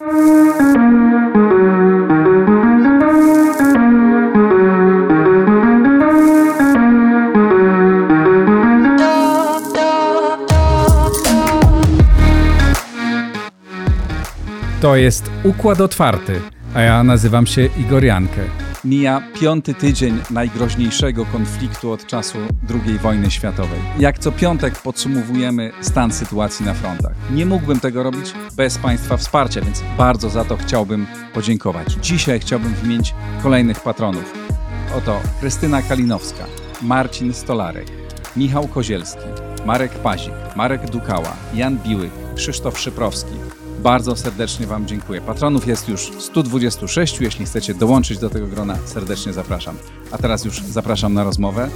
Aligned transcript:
To 0.00 0.06
jest 14.96 15.30
Układ 15.44 15.80
Otwarty, 15.80 16.40
a 16.74 16.80
ja 16.80 17.04
nazywam 17.04 17.46
się 17.46 17.68
Igor 17.78 18.04
Jankę. 18.04 18.69
Mija 18.84 19.22
piąty 19.40 19.74
tydzień 19.74 20.22
najgroźniejszego 20.30 21.26
konfliktu 21.26 21.92
od 21.92 22.06
czasu 22.06 22.38
II 22.70 22.98
wojny 22.98 23.30
światowej. 23.30 23.80
Jak 23.98 24.18
co 24.18 24.32
piątek 24.32 24.78
podsumowujemy 24.78 25.72
stan 25.80 26.12
sytuacji 26.12 26.66
na 26.66 26.74
frontach. 26.74 27.12
Nie 27.30 27.46
mógłbym 27.46 27.80
tego 27.80 28.02
robić 28.02 28.32
bez 28.56 28.78
Państwa 28.78 29.16
wsparcia, 29.16 29.60
więc 29.60 29.82
bardzo 29.98 30.30
za 30.30 30.44
to 30.44 30.56
chciałbym 30.56 31.06
podziękować. 31.34 31.92
Dzisiaj 31.92 32.40
chciałbym 32.40 32.74
wymienić 32.74 33.14
kolejnych 33.42 33.80
patronów. 33.80 34.32
Oto 34.98 35.20
Krystyna 35.40 35.82
Kalinowska, 35.82 36.44
Marcin 36.82 37.34
Stolarek, 37.34 37.86
Michał 38.36 38.68
Kozielski, 38.68 39.24
Marek 39.66 39.92
Pazik, 39.92 40.34
Marek 40.56 40.90
Dukała, 40.90 41.36
Jan 41.54 41.78
Biłyk, 41.78 42.12
Krzysztof 42.36 42.78
Szyprowski, 42.78 43.34
bardzo 43.80 44.16
serdecznie 44.16 44.66
Wam 44.66 44.86
dziękuję. 44.86 45.20
Patronów 45.20 45.66
jest 45.66 45.88
już 45.88 46.12
126. 46.18 47.20
Jeśli 47.20 47.46
chcecie 47.46 47.74
dołączyć 47.74 48.18
do 48.18 48.30
tego 48.30 48.46
grona, 48.46 48.78
serdecznie 48.84 49.32
zapraszam. 49.32 49.76
A 50.10 50.18
teraz 50.18 50.44
już 50.44 50.62
zapraszam 50.62 51.14
na 51.14 51.24
rozmowę. 51.24 51.70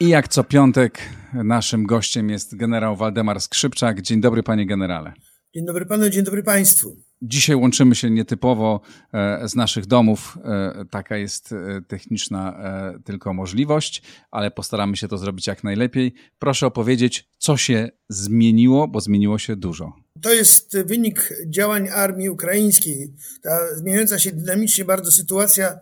I 0.00 0.08
jak 0.08 0.28
co 0.28 0.44
piątek, 0.44 0.98
naszym 1.32 1.86
gościem 1.86 2.30
jest 2.30 2.56
generał 2.56 2.96
Waldemar 2.96 3.40
Skrzypczak. 3.40 4.02
Dzień 4.02 4.20
dobry, 4.20 4.42
panie 4.42 4.66
generale. 4.66 5.12
Dzień 5.54 5.66
dobry 5.66 5.86
panu, 5.86 6.10
dzień 6.10 6.24
dobry 6.24 6.42
państwu. 6.42 6.96
Dzisiaj 7.22 7.56
łączymy 7.56 7.94
się 7.94 8.10
nietypowo 8.10 8.80
e, 9.12 9.48
z 9.48 9.54
naszych 9.54 9.86
domów. 9.86 10.38
E, 10.44 10.84
taka 10.90 11.16
jest 11.16 11.52
e, 11.52 11.82
techniczna 11.88 12.62
tylko 13.04 13.34
możliwość, 13.34 14.02
ale 14.30 14.50
postaramy 14.50 14.96
się 14.96 15.08
to 15.08 15.18
zrobić 15.18 15.46
jak 15.46 15.64
najlepiej. 15.64 16.14
Proszę 16.38 16.66
opowiedzieć, 16.66 17.28
co 17.38 17.56
się 17.56 17.88
zmieniło, 18.08 18.88
bo 18.88 19.00
zmieniło 19.00 19.38
się 19.38 19.56
dużo. 19.56 19.92
To 20.22 20.32
jest 20.32 20.78
wynik 20.78 21.32
działań 21.46 21.88
armii 21.88 22.28
ukraińskiej. 22.28 23.12
Ta 23.42 23.76
zmieniająca 23.76 24.18
się 24.18 24.32
dynamicznie 24.32 24.84
bardzo 24.84 25.12
sytuacja 25.12 25.78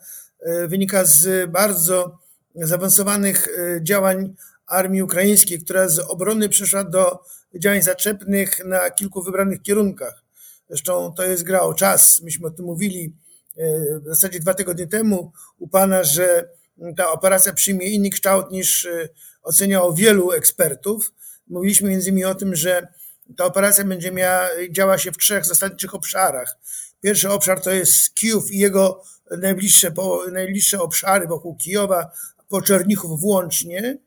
wynika 0.69 1.05
z 1.05 1.51
bardzo 1.51 2.19
zaawansowanych 2.55 3.49
działań 3.83 4.35
armii 4.69 5.03
ukraińskiej, 5.03 5.65
która 5.65 5.89
z 5.89 5.99
obrony 5.99 6.49
przeszła 6.49 6.85
do 6.85 7.19
działań 7.55 7.83
zaczepnych 7.83 8.65
na 8.65 8.91
kilku 8.91 9.23
wybranych 9.23 9.63
kierunkach. 9.63 10.25
Zresztą 10.69 11.13
to 11.17 11.23
jest 11.23 11.43
gra 11.43 11.61
o 11.61 11.75
czas. 11.75 12.21
Myśmy 12.23 12.47
o 12.47 12.51
tym 12.51 12.65
mówili 12.65 13.17
e, 13.57 14.01
w 14.01 14.05
zasadzie 14.05 14.41
dwa 14.41 14.55
tygodnie 14.55 14.87
temu 14.87 15.33
u 15.59 15.69
Pana, 15.69 16.05
że 16.05 16.49
ta 16.97 17.11
operacja 17.11 17.53
przyjmie 17.53 17.87
inny 17.87 18.11
kształt 18.11 18.51
niż 18.51 18.87
e, 18.87 19.09
oceniało 19.43 19.93
wielu 19.93 20.33
ekspertów. 20.33 21.13
Mówiliśmy 21.49 21.91
między 21.91 22.11
innymi 22.11 22.25
o 22.25 22.35
tym, 22.35 22.57
że 22.57 22.87
ta 23.37 23.45
operacja 23.45 23.85
będzie 23.85 24.13
miała, 24.13 24.49
działa 24.71 24.99
się 24.99 25.13
w 25.13 25.19
trzech 25.19 25.45
zasadniczych 25.45 25.95
obszarach. 25.95 26.57
Pierwszy 27.01 27.31
obszar 27.31 27.61
to 27.61 27.71
jest 27.71 28.15
Kijów 28.15 28.53
i 28.53 28.59
jego 28.59 29.03
najbliższe, 29.39 29.93
najbliższe 30.33 30.81
obszary 30.81 31.27
wokół 31.27 31.57
Kijowa, 31.57 32.11
po 32.49 32.63
Czernichów 32.63 33.21
włącznie. 33.21 33.99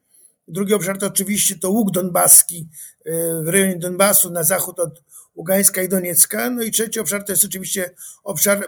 Drugi 0.47 0.73
obszar 0.73 0.97
to 0.97 1.07
oczywiście 1.07 1.55
to 1.57 1.69
łuk 1.69 1.91
donbaski 1.91 2.67
y, 3.07 3.11
w 3.43 3.47
rejonie 3.47 3.77
Donbasu 3.77 4.29
na 4.29 4.43
zachód 4.43 4.79
od 4.79 5.03
Ługańska 5.35 5.81
i 5.81 5.89
Doniecka. 5.89 6.49
No 6.49 6.63
i 6.63 6.71
trzeci 6.71 6.99
obszar 6.99 7.23
to 7.23 7.31
jest 7.31 7.45
oczywiście 7.45 7.89
obszar 8.23 8.63
y, 8.63 8.67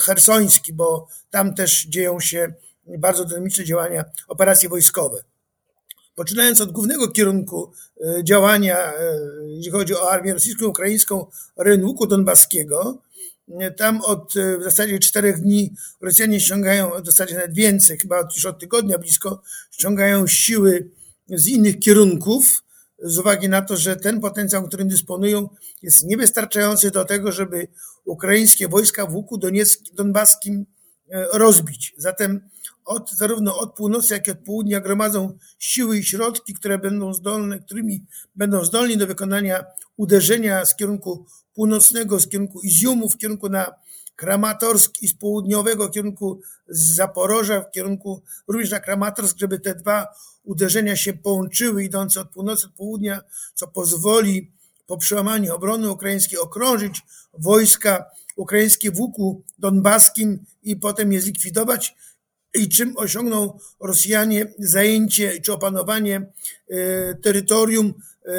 hersoński, 0.00 0.72
bo 0.72 1.08
tam 1.30 1.54
też 1.54 1.86
dzieją 1.86 2.20
się 2.20 2.54
bardzo 2.86 3.24
dynamiczne 3.24 3.64
działania, 3.64 4.04
operacje 4.28 4.68
wojskowe. 4.68 5.24
Poczynając 6.14 6.60
od 6.60 6.72
głównego 6.72 7.08
kierunku 7.08 7.72
y, 8.18 8.24
działania, 8.24 8.92
jeśli 9.46 9.72
chodzi 9.72 9.94
o 9.94 10.10
armię 10.10 10.32
rosyjską, 10.32 10.66
ukraińską, 10.66 11.26
łuku 11.82 12.06
donbaskiego, 12.06 12.98
tam 13.76 14.00
od 14.00 14.32
w 14.60 14.62
zasadzie 14.62 14.98
czterech 14.98 15.40
dni 15.40 15.74
Rosjanie 16.00 16.40
ściągają, 16.40 16.90
w 17.02 17.06
zasadzie 17.06 17.34
nawet 17.34 17.54
więcej, 17.54 17.98
chyba 17.98 18.20
już 18.20 18.46
od 18.46 18.58
tygodnia 18.58 18.98
blisko, 18.98 19.42
ściągają 19.70 20.26
siły 20.26 20.90
z 21.28 21.46
innych 21.46 21.78
kierunków, 21.78 22.62
z 23.02 23.18
uwagi 23.18 23.48
na 23.48 23.62
to, 23.62 23.76
że 23.76 23.96
ten 23.96 24.20
potencjał, 24.20 24.68
którym 24.68 24.88
dysponują, 24.88 25.48
jest 25.82 26.04
niewystarczający 26.04 26.90
do 26.90 27.04
tego, 27.04 27.32
żeby 27.32 27.68
ukraińskie 28.04 28.68
wojska 28.68 29.06
w 29.06 29.14
łuku 29.14 29.38
donbaskim 29.92 30.66
e, 31.10 31.26
rozbić. 31.32 31.94
Zatem 31.96 32.40
od, 32.84 33.10
zarówno 33.10 33.58
od 33.58 33.74
północy, 33.74 34.14
jak 34.14 34.28
i 34.28 34.30
od 34.30 34.38
południa 34.38 34.80
gromadzą 34.80 35.38
siły 35.58 35.98
i 35.98 36.04
środki, 36.04 36.54
które 36.54 36.78
będą 36.78 37.14
zdolne, 37.14 37.58
którymi 37.58 38.04
będą 38.34 38.64
zdolni 38.64 38.96
do 38.96 39.06
wykonania 39.06 39.64
uderzenia 39.96 40.64
z 40.64 40.76
kierunku 40.76 41.26
północnego, 41.54 42.20
z 42.20 42.28
kierunku 42.28 42.60
Iziumu, 42.60 43.10
w 43.10 43.16
kierunku 43.16 43.48
na 43.48 43.74
Kramatorsk 44.16 45.02
i 45.02 45.08
z 45.08 45.14
południowego 45.14 45.88
kierunku 45.88 46.40
z 46.68 46.94
Zaporoża, 46.94 47.60
w 47.60 47.70
kierunku 47.70 48.22
również 48.48 48.70
na 48.70 48.80
Kramatorsk, 48.80 49.38
żeby 49.38 49.60
te 49.60 49.74
dwa 49.74 50.06
uderzenia 50.44 50.96
się 50.96 51.12
połączyły, 51.12 51.84
idące 51.84 52.20
od 52.20 52.30
północy 52.30 52.66
do 52.66 52.72
południa, 52.72 53.20
co 53.54 53.68
pozwoli 53.68 54.50
po 54.86 54.98
przełamaniu 54.98 55.54
obrony 55.54 55.90
ukraińskiej 55.90 56.38
okrążyć 56.38 57.02
wojska 57.32 58.04
ukraińskie 58.36 58.90
w 58.90 59.00
łuku 59.00 59.42
donbaskim 59.58 60.44
i 60.62 60.76
potem 60.76 61.12
je 61.12 61.20
zlikwidować 61.20 61.94
i 62.54 62.68
czym 62.68 62.96
osiągną 62.96 63.58
Rosjanie 63.80 64.54
zajęcie 64.58 65.40
czy 65.40 65.52
opanowanie 65.52 66.16
e, 66.68 67.14
terytorium 67.14 67.94
e, 68.26 68.32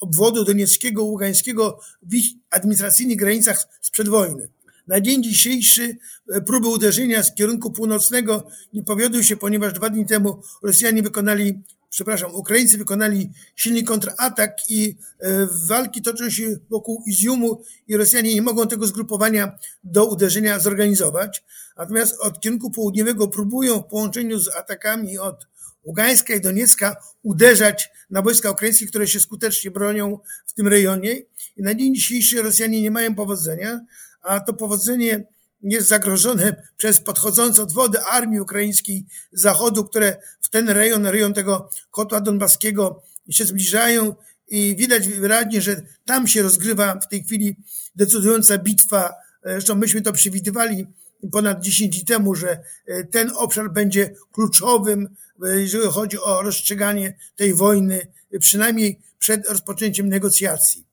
obwodu 0.00 0.44
donieckiego, 0.44 1.04
ługańskiego 1.04 1.80
w 2.02 2.14
ich 2.14 2.26
administracyjnych 2.50 3.18
granicach 3.18 3.68
sprzed 3.80 4.08
wojny. 4.08 4.48
Na 4.92 5.00
dzień 5.00 5.22
dzisiejszy 5.22 5.96
e, 6.32 6.40
próby 6.40 6.68
uderzenia 6.68 7.22
z 7.22 7.34
kierunku 7.34 7.70
północnego 7.70 8.46
nie 8.72 8.82
powiodły 8.82 9.24
się, 9.24 9.36
ponieważ 9.36 9.72
dwa 9.72 9.90
dni 9.90 10.06
temu 10.06 10.42
Rosjanie 10.62 11.02
wykonali, 11.02 11.62
przepraszam, 11.90 12.34
Ukraińcy 12.34 12.78
wykonali 12.78 13.30
silny 13.56 13.82
kontratak 13.82 14.56
i 14.68 14.96
e, 15.20 15.48
walki 15.68 16.02
toczą 16.02 16.30
się 16.30 16.56
wokół 16.70 17.02
Iziumu 17.06 17.62
i 17.88 17.96
Rosjanie 17.96 18.34
nie 18.34 18.42
mogą 18.42 18.68
tego 18.68 18.86
zgrupowania 18.86 19.58
do 19.84 20.06
uderzenia 20.06 20.58
zorganizować. 20.58 21.44
Natomiast 21.76 22.20
od 22.20 22.40
kierunku 22.40 22.70
południowego 22.70 23.28
próbują 23.28 23.78
w 23.78 23.86
połączeniu 23.86 24.38
z 24.38 24.56
atakami 24.56 25.18
od 25.18 25.46
Ługańska 25.84 26.34
i 26.34 26.40
Doniecka 26.40 26.96
uderzać 27.22 27.90
na 28.10 28.22
wojska 28.22 28.50
ukraińskie, 28.50 28.86
które 28.86 29.06
się 29.06 29.20
skutecznie 29.20 29.70
bronią 29.70 30.18
w 30.46 30.52
tym 30.52 30.68
rejonie. 30.68 31.22
I 31.56 31.62
na 31.62 31.74
dzień 31.74 31.94
dzisiejszy 31.94 32.42
Rosjanie 32.42 32.82
nie 32.82 32.90
mają 32.90 33.14
powodzenia 33.14 33.80
a 34.22 34.40
to 34.40 34.52
powodzenie 34.52 35.24
jest 35.62 35.88
zagrożone 35.88 36.62
przez 36.76 37.00
podchodzące 37.00 37.62
od 37.62 37.72
wody 37.72 38.00
armii 38.00 38.40
ukraińskiej 38.40 39.04
zachodu, 39.32 39.84
które 39.84 40.16
w 40.40 40.48
ten 40.48 40.68
rejon, 40.68 41.06
rejon 41.06 41.34
tego 41.34 41.70
kotła 41.90 42.20
donbaskiego 42.20 43.02
się 43.30 43.44
zbliżają 43.44 44.14
i 44.48 44.76
widać 44.76 45.08
wyraźnie, 45.08 45.62
że 45.62 45.82
tam 46.04 46.28
się 46.28 46.42
rozgrywa 46.42 47.00
w 47.00 47.08
tej 47.08 47.24
chwili 47.24 47.56
decydująca 47.96 48.58
bitwa. 48.58 49.14
Zresztą 49.44 49.74
myśmy 49.74 50.02
to 50.02 50.12
przewidywali 50.12 50.86
ponad 51.32 51.60
10 51.60 51.96
dni 51.96 52.04
temu, 52.04 52.34
że 52.34 52.58
e, 52.86 53.04
ten 53.04 53.30
obszar 53.36 53.72
będzie 53.72 54.14
kluczowym, 54.32 55.08
e, 55.44 55.60
jeżeli 55.60 55.88
chodzi 55.88 56.18
o 56.18 56.42
rozstrzyganie 56.42 57.16
tej 57.36 57.54
wojny, 57.54 58.06
przynajmniej 58.40 58.98
przed 59.18 59.48
rozpoczęciem 59.48 60.08
negocjacji. 60.08 60.86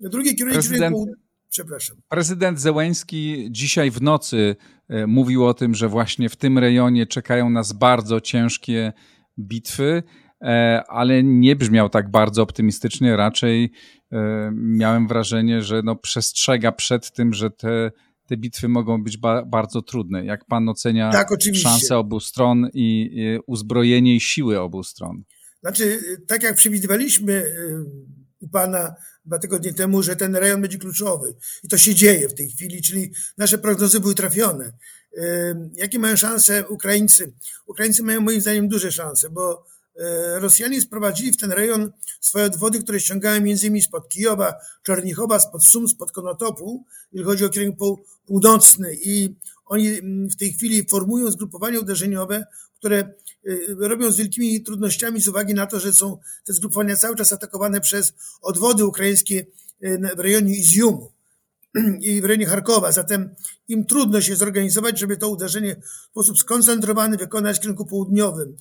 Drugi 0.00 0.36
kierunek, 0.36 0.60
Prezydent... 0.60 0.96
Przepraszam. 1.50 1.96
Prezydent 2.08 2.60
Zełęński 2.60 3.48
dzisiaj 3.50 3.90
w 3.90 4.02
nocy 4.02 4.56
e, 4.88 5.06
mówił 5.06 5.46
o 5.46 5.54
tym, 5.54 5.74
że 5.74 5.88
właśnie 5.88 6.28
w 6.28 6.36
tym 6.36 6.58
rejonie 6.58 7.06
czekają 7.06 7.50
nas 7.50 7.72
bardzo 7.72 8.20
ciężkie 8.20 8.92
bitwy, 9.38 10.02
e, 10.42 10.82
ale 10.88 11.22
nie 11.22 11.56
brzmiał 11.56 11.88
tak 11.88 12.10
bardzo 12.10 12.42
optymistycznie. 12.42 13.16
Raczej 13.16 13.72
e, 14.12 14.50
miałem 14.54 15.08
wrażenie, 15.08 15.62
że 15.62 15.82
no 15.84 15.96
przestrzega 15.96 16.72
przed 16.72 17.12
tym, 17.12 17.34
że 17.34 17.50
te, 17.50 17.90
te 18.26 18.36
bitwy 18.36 18.68
mogą 18.68 19.02
być 19.02 19.16
ba 19.16 19.44
bardzo 19.44 19.82
trudne. 19.82 20.24
Jak 20.24 20.44
pan 20.44 20.68
ocenia 20.68 21.10
tak, 21.10 21.28
szanse 21.54 21.98
obu 21.98 22.20
stron 22.20 22.68
i 22.74 23.10
uzbrojenie 23.46 24.14
i 24.16 24.20
siły 24.20 24.60
obu 24.60 24.82
stron? 24.82 25.22
Znaczy, 25.60 26.00
tak 26.26 26.42
jak 26.42 26.56
przewidywaliśmy 26.56 27.44
u 28.40 28.48
pana 28.48 28.94
dwa 29.28 29.38
tygodnie 29.38 29.74
temu, 29.74 30.02
że 30.02 30.16
ten 30.16 30.36
rejon 30.36 30.60
będzie 30.60 30.78
kluczowy. 30.78 31.34
I 31.62 31.68
to 31.68 31.78
się 31.78 31.94
dzieje 31.94 32.28
w 32.28 32.34
tej 32.34 32.50
chwili, 32.50 32.82
czyli 32.82 33.12
nasze 33.38 33.58
prognozy 33.58 34.00
były 34.00 34.14
trafione. 34.14 34.72
Jakie 35.74 35.98
mają 35.98 36.16
szanse 36.16 36.68
Ukraińcy? 36.68 37.32
Ukraińcy 37.66 38.02
mają 38.02 38.20
moim 38.20 38.40
zdaniem 38.40 38.68
duże 38.68 38.92
szanse, 38.92 39.30
bo 39.30 39.64
e, 39.96 40.38
Rosjanie 40.38 40.80
sprowadzili 40.80 41.32
w 41.32 41.36
ten 41.36 41.52
rejon 41.52 41.92
swoje 42.20 42.44
odwody, 42.44 42.82
które 42.82 43.00
ściągają 43.00 43.40
między 43.40 43.66
innymi 43.66 43.82
spod 43.82 44.08
Kijowa, 44.08 44.54
Czernichowa, 44.82 45.40
spod 45.40 45.64
Sum, 45.64 45.88
spod 45.88 46.12
Konotopu, 46.12 46.84
jeżeli 47.12 47.26
chodzi 47.26 47.44
o 47.44 47.48
kierunek 47.48 47.78
północny 48.26 48.96
i 49.02 49.34
oni 49.66 49.92
w 50.30 50.36
tej 50.36 50.52
chwili 50.52 50.86
formują 50.90 51.30
zgrupowania 51.30 51.80
uderzeniowe, 51.80 52.46
które 52.78 53.14
robią 53.78 54.12
z 54.12 54.16
wielkimi 54.16 54.62
trudnościami 54.62 55.20
z 55.20 55.28
uwagi 55.28 55.54
na 55.54 55.66
to, 55.66 55.80
że 55.80 55.92
są 55.92 56.18
te 56.44 56.52
zgrupowania 56.52 56.96
cały 56.96 57.16
czas 57.16 57.32
atakowane 57.32 57.80
przez 57.80 58.12
odwody 58.42 58.84
ukraińskie 58.84 59.46
y, 59.84 60.00
w 60.16 60.20
rejonie 60.20 60.54
Izjumu 60.54 61.12
i 62.00 62.20
w 62.20 62.24
rejonie 62.24 62.46
Charkowa. 62.46 62.92
Zatem 62.92 63.34
im 63.68 63.84
trudno 63.86 64.20
się 64.20 64.36
zorganizować, 64.36 64.98
żeby 64.98 65.16
to 65.16 65.28
uderzenie 65.28 65.76
w 65.76 66.10
sposób 66.10 66.38
skoncentrowany 66.38 67.16
wykonać 67.16 67.56
w 67.56 67.60
kierunku 67.60 67.86
południowym. 67.86 68.56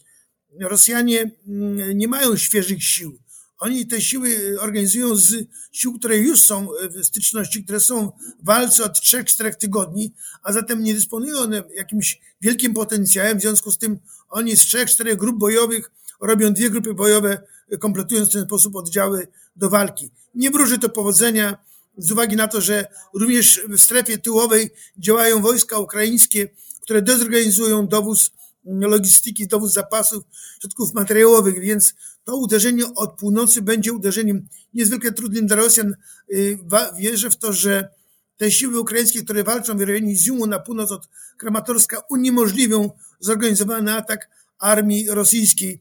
Rosjanie 0.59 1.31
mm, 1.47 1.97
nie 1.97 2.07
mają 2.07 2.38
świeżych 2.38 2.83
sił. 2.83 3.19
Oni 3.59 3.88
te 3.88 4.01
siły 4.01 4.57
organizują 4.59 5.15
z 5.15 5.45
sił, 5.71 5.94
które 6.00 6.18
już 6.18 6.42
są 6.42 6.68
w 6.89 7.06
styczności, 7.06 7.63
które 7.63 7.80
są 7.80 8.12
w 8.42 8.45
walce 8.45 8.83
od 8.83 8.98
3-4 8.98 9.56
tygodni, 9.56 10.13
a 10.44 10.54
zatem 10.54 10.83
nie 10.83 10.94
dysponują 10.94 11.38
one 11.38 11.63
jakimś 11.75 12.19
wielkim 12.42 12.74
potencjałem. 12.74 13.38
W 13.38 13.42
związku 13.42 13.71
z 13.71 13.77
tym 13.77 14.00
oni 14.30 14.57
z 14.57 14.62
3-4 14.62 15.15
grup 15.15 15.38
bojowych 15.38 15.92
robią 16.21 16.54
dwie 16.54 16.69
grupy 16.69 16.94
bojowe, 16.94 17.42
kompletując 17.80 18.30
w 18.30 18.33
ten 18.33 18.45
sposób 18.45 18.75
oddziały 18.75 19.27
do 19.56 19.69
walki. 19.69 20.09
Nie 20.36 20.51
wróży 20.51 20.80
to 20.80 20.89
powodzenia 20.89 21.57
z 21.98 22.12
uwagi 22.12 22.36
na 22.36 22.48
to, 22.48 22.62
że 22.62 22.86
również 23.13 23.62
w 23.69 23.80
strefie 23.81 24.18
tyłowej 24.18 24.69
działają 24.98 25.42
wojska 25.42 25.80
ukraińskie, 25.80 26.50
które 26.81 27.01
dezorganizują 27.01 27.88
dowóz 27.88 28.31
logistyki, 28.68 29.48
dowóz 29.48 29.74
zapasów, 29.74 30.24
środków 30.62 30.94
materiałowych, 30.94 31.60
więc 31.60 31.94
to 32.24 32.36
uderzenie 32.36 32.94
od 32.96 33.19
północy 33.19 33.62
będzie 33.62 33.94
uderzeniem 33.94 34.48
niezwykle 34.74 35.12
trudnym 35.12 35.48
dla 35.48 35.56
Rosjan. 35.56 35.96
Y, 36.31 36.60
wierzę 36.98 37.30
w 37.30 37.38
to, 37.38 37.54
że 37.54 37.90
te 38.38 38.52
siły 38.52 38.80
ukraińskie, 38.80 39.24
które 39.24 39.44
walczą 39.44 39.78
w 39.78 39.81
rejonie 39.81 40.16
Ziumu 40.16 40.48
na 40.48 40.60
północ 40.60 40.92
od 40.92 41.10
Kramatorska, 41.38 42.02
uniemożliwią 42.10 42.90
zorganizowany 43.19 43.94
atak 43.94 44.30
armii 44.60 45.10
rosyjskiej. 45.10 45.80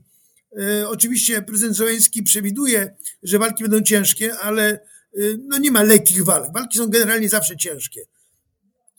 Y, 0.81 0.89
oczywiście 0.89 1.43
prezydent 1.43 1.77
Zełenski 1.77 2.23
przewiduje, 2.23 2.97
że 3.23 3.39
walki 3.39 3.65
będą 3.65 3.81
ciężkie, 3.81 4.39
ale 4.39 4.79
y, 5.19 5.39
no 5.45 5.59
nie 5.59 5.71
ma 5.71 5.83
lekkich 5.83 6.25
walk. 6.25 6.53
Walki 6.53 6.79
są 6.79 6.87
generalnie 6.87 7.29
zawsze 7.29 7.57
ciężkie. 7.57 8.07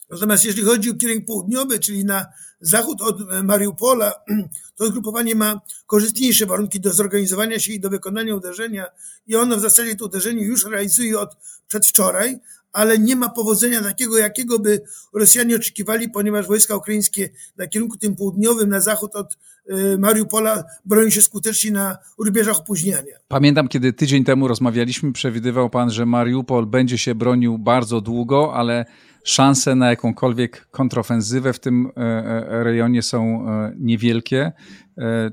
Natomiast 0.09 0.45
jeśli 0.45 0.63
chodzi 0.63 0.91
o 0.91 0.93
kierunek 0.93 1.25
południowy, 1.25 1.79
czyli 1.79 2.05
na 2.05 2.25
zachód 2.61 3.01
od 3.01 3.43
Mariupola, 3.43 4.13
to 4.77 4.87
zgrupowanie 4.87 5.35
ma 5.35 5.61
korzystniejsze 5.85 6.45
warunki 6.45 6.79
do 6.79 6.93
zorganizowania 6.93 7.59
się 7.59 7.73
i 7.73 7.79
do 7.79 7.89
wykonania 7.89 8.35
uderzenia 8.35 8.85
i 9.27 9.35
ono 9.35 9.57
w 9.57 9.61
zasadzie 9.61 9.95
to 9.95 10.05
uderzenie 10.05 10.43
już 10.43 10.65
realizuje 10.65 11.19
od 11.19 11.37
przedwczoraj, 11.67 12.39
ale 12.73 12.99
nie 12.99 13.15
ma 13.15 13.29
powodzenia 13.29 13.83
takiego, 13.83 14.17
jakiego 14.17 14.59
by 14.59 14.81
Rosjanie 15.13 15.55
oczekiwali, 15.55 16.09
ponieważ 16.09 16.47
wojska 16.47 16.75
ukraińskie 16.75 17.29
na 17.57 17.67
kierunku 17.67 17.97
tym 17.97 18.15
południowym, 18.15 18.69
na 18.69 18.81
zachód 18.81 19.15
od 19.15 19.37
y, 19.69 19.97
Mariupola 19.97 20.63
bronią 20.85 21.09
się 21.09 21.21
skutecznie 21.21 21.71
na 21.71 21.97
rubieżach 22.17 22.59
opóźniania. 22.59 23.15
Pamiętam, 23.27 23.67
kiedy 23.67 23.93
tydzień 23.93 24.23
temu 24.23 24.47
rozmawialiśmy, 24.47 25.13
przewidywał 25.13 25.69
pan, 25.69 25.91
że 25.91 26.05
Mariupol 26.05 26.65
będzie 26.65 26.97
się 26.97 27.15
bronił 27.15 27.57
bardzo 27.57 28.01
długo, 28.01 28.53
ale 28.53 28.85
szanse 29.27 29.75
na 29.75 29.89
jakąkolwiek 29.89 30.67
kontrofensywę 30.71 31.53
w 31.53 31.59
tym 31.59 31.91
e, 31.97 32.01
e, 32.01 32.63
rejonie 32.63 33.03
są 33.03 33.49
e, 33.49 33.73
niewielkie. 33.79 34.51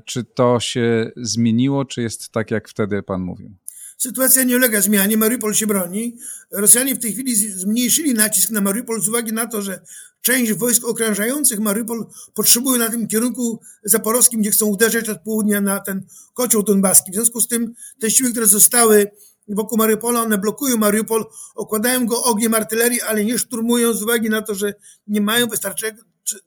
Czy 0.05 0.23
to 0.23 0.59
się 0.59 1.11
zmieniło, 1.17 1.85
czy 1.85 2.01
jest 2.01 2.29
tak, 2.29 2.51
jak 2.51 2.69
wtedy 2.69 3.03
pan 3.03 3.21
mówił? 3.21 3.55
Sytuacja 3.97 4.43
nie 4.43 4.55
ulega 4.55 4.81
zmianie, 4.81 5.17
Mariupol 5.17 5.53
się 5.53 5.67
broni. 5.67 6.17
Rosjanie 6.51 6.95
w 6.95 6.99
tej 6.99 7.13
chwili 7.13 7.35
zmniejszyli 7.35 8.13
nacisk 8.13 8.51
na 8.51 8.61
Mariupol 8.61 9.01
z 9.01 9.09
uwagi 9.09 9.33
na 9.33 9.45
to, 9.47 9.61
że 9.61 9.81
część 10.21 10.53
wojsk 10.53 10.85
okrążających 10.85 11.59
Mariupol 11.59 12.05
potrzebują 12.33 12.79
na 12.79 12.89
tym 12.89 13.07
kierunku 13.07 13.59
zaporowskim, 13.83 14.41
gdzie 14.41 14.51
chcą 14.51 14.65
uderzać 14.65 15.09
od 15.09 15.21
południa 15.21 15.61
na 15.61 15.79
ten 15.79 16.05
kocioł 16.33 16.63
donbaski. 16.63 17.11
W 17.11 17.15
związku 17.15 17.41
z 17.41 17.47
tym 17.47 17.73
te 17.99 18.11
siły, 18.11 18.31
które 18.31 18.47
zostały 18.47 19.11
wokół 19.47 19.77
Mariupola, 19.77 20.21
one 20.21 20.37
blokują 20.37 20.77
Mariupol, 20.77 21.25
okładają 21.55 22.05
go 22.05 22.23
ogniem 22.23 22.53
artylerii, 22.53 23.01
ale 23.01 23.25
nie 23.25 23.39
szturmują 23.39 23.93
z 23.93 24.03
uwagi 24.03 24.29
na 24.29 24.41
to, 24.41 24.55
że 24.55 24.73
nie 25.07 25.21
mają 25.21 25.47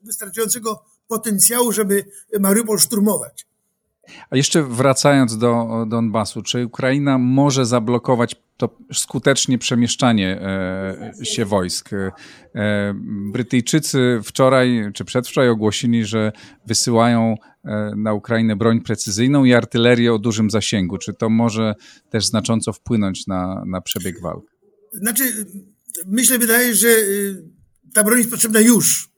wystarczającego 0.01 0.83
potencjału, 1.07 1.71
żeby 1.71 2.05
Mariupol 2.39 2.79
szturmować. 2.79 3.47
A 4.29 4.37
jeszcze 4.37 4.63
wracając 4.63 5.37
do 5.37 5.67
Donbasu, 5.87 6.41
czy 6.41 6.65
Ukraina 6.65 7.17
może 7.17 7.65
zablokować 7.65 8.35
to 8.59 8.77
skutecznie 8.93 9.57
przemieszczanie 9.57 10.41
e, 10.41 11.25
się 11.25 11.45
wojsk? 11.45 11.89
E, 11.93 12.93
Brytyjczycy 13.31 14.19
wczoraj 14.23 14.91
czy 14.93 15.05
przedwczoraj 15.05 15.49
ogłosili, 15.49 16.05
że 16.05 16.31
wysyłają 16.67 17.35
e, 17.65 17.91
na 17.97 18.13
Ukrainę 18.13 18.55
broń 18.55 18.81
precyzyjną 18.81 19.43
i 19.43 19.53
artylerię 19.53 20.13
o 20.13 20.19
dużym 20.19 20.49
zasięgu. 20.49 20.97
Czy 20.97 21.13
to 21.13 21.29
może 21.29 21.75
też 22.09 22.25
znacząco 22.25 22.73
wpłynąć 22.73 23.27
na, 23.27 23.63
na 23.67 23.81
przebieg 23.81 24.21
walk? 24.21 24.45
Znaczy, 24.93 25.45
myślę, 26.05 26.39
wydaje, 26.39 26.75
że 26.75 26.87
y, 26.87 27.43
ta 27.93 28.03
broń 28.03 28.17
jest 28.17 28.31
potrzebna 28.31 28.59
już. 28.59 29.09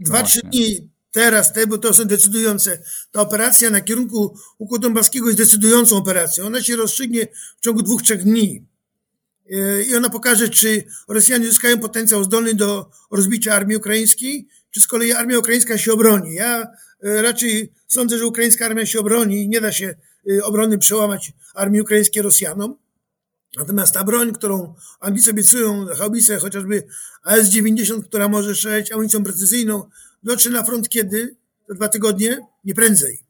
Dwa, 0.00 0.20
no 0.20 0.26
trzy 0.26 0.40
dni 0.42 0.90
teraz, 1.12 1.52
te, 1.52 1.66
bo 1.66 1.78
to 1.78 1.94
są 1.94 2.04
decydujące. 2.04 2.82
Ta 3.10 3.20
operacja 3.20 3.70
na 3.70 3.80
kierunku 3.80 4.38
Układu 4.58 4.82
Donbaskiego 4.82 5.26
jest 5.26 5.38
decydującą 5.38 5.96
operacją. 5.96 6.46
Ona 6.46 6.62
się 6.62 6.76
rozstrzygnie 6.76 7.26
w 7.56 7.60
ciągu 7.60 7.82
dwóch, 7.82 8.02
trzech 8.02 8.24
dni. 8.24 8.66
E, 9.50 9.82
I 9.82 9.94
ona 9.94 10.10
pokaże, 10.10 10.48
czy 10.48 10.84
Rosjanie 11.08 11.46
zyskają 11.46 11.78
potencjał 11.78 12.24
zdolny 12.24 12.54
do 12.54 12.90
rozbicia 13.10 13.54
armii 13.54 13.76
ukraińskiej, 13.76 14.48
czy 14.70 14.80
z 14.80 14.86
kolei 14.86 15.12
armia 15.12 15.38
ukraińska 15.38 15.78
się 15.78 15.92
obroni. 15.92 16.34
Ja 16.34 16.66
e, 17.02 17.22
raczej 17.22 17.72
sądzę, 17.86 18.18
że 18.18 18.26
ukraińska 18.26 18.66
armia 18.66 18.86
się 18.86 19.00
obroni 19.00 19.42
i 19.42 19.48
nie 19.48 19.60
da 19.60 19.72
się 19.72 19.94
e, 20.30 20.44
obrony 20.44 20.78
przełamać 20.78 21.32
armii 21.54 21.80
ukraińskiej 21.80 22.22
Rosjanom. 22.22 22.76
Natomiast 23.56 23.94
ta 23.94 24.04
broń, 24.04 24.32
którą 24.32 24.74
Anglicy 25.00 25.30
obiecują, 25.30 25.86
haubice, 25.86 26.38
chociażby 26.38 26.82
AS-90, 27.24 28.02
która 28.04 28.28
może 28.28 28.54
strzelać 28.54 28.92
amunicją 28.92 29.24
precyzyjną, 29.24 29.88
dotrze 30.22 30.50
na 30.50 30.62
front 30.62 30.88
kiedy? 30.88 31.36
To 31.68 31.74
dwa 31.74 31.88
tygodnie? 31.88 32.38
Nie 32.64 32.74
prędzej. 32.74 33.28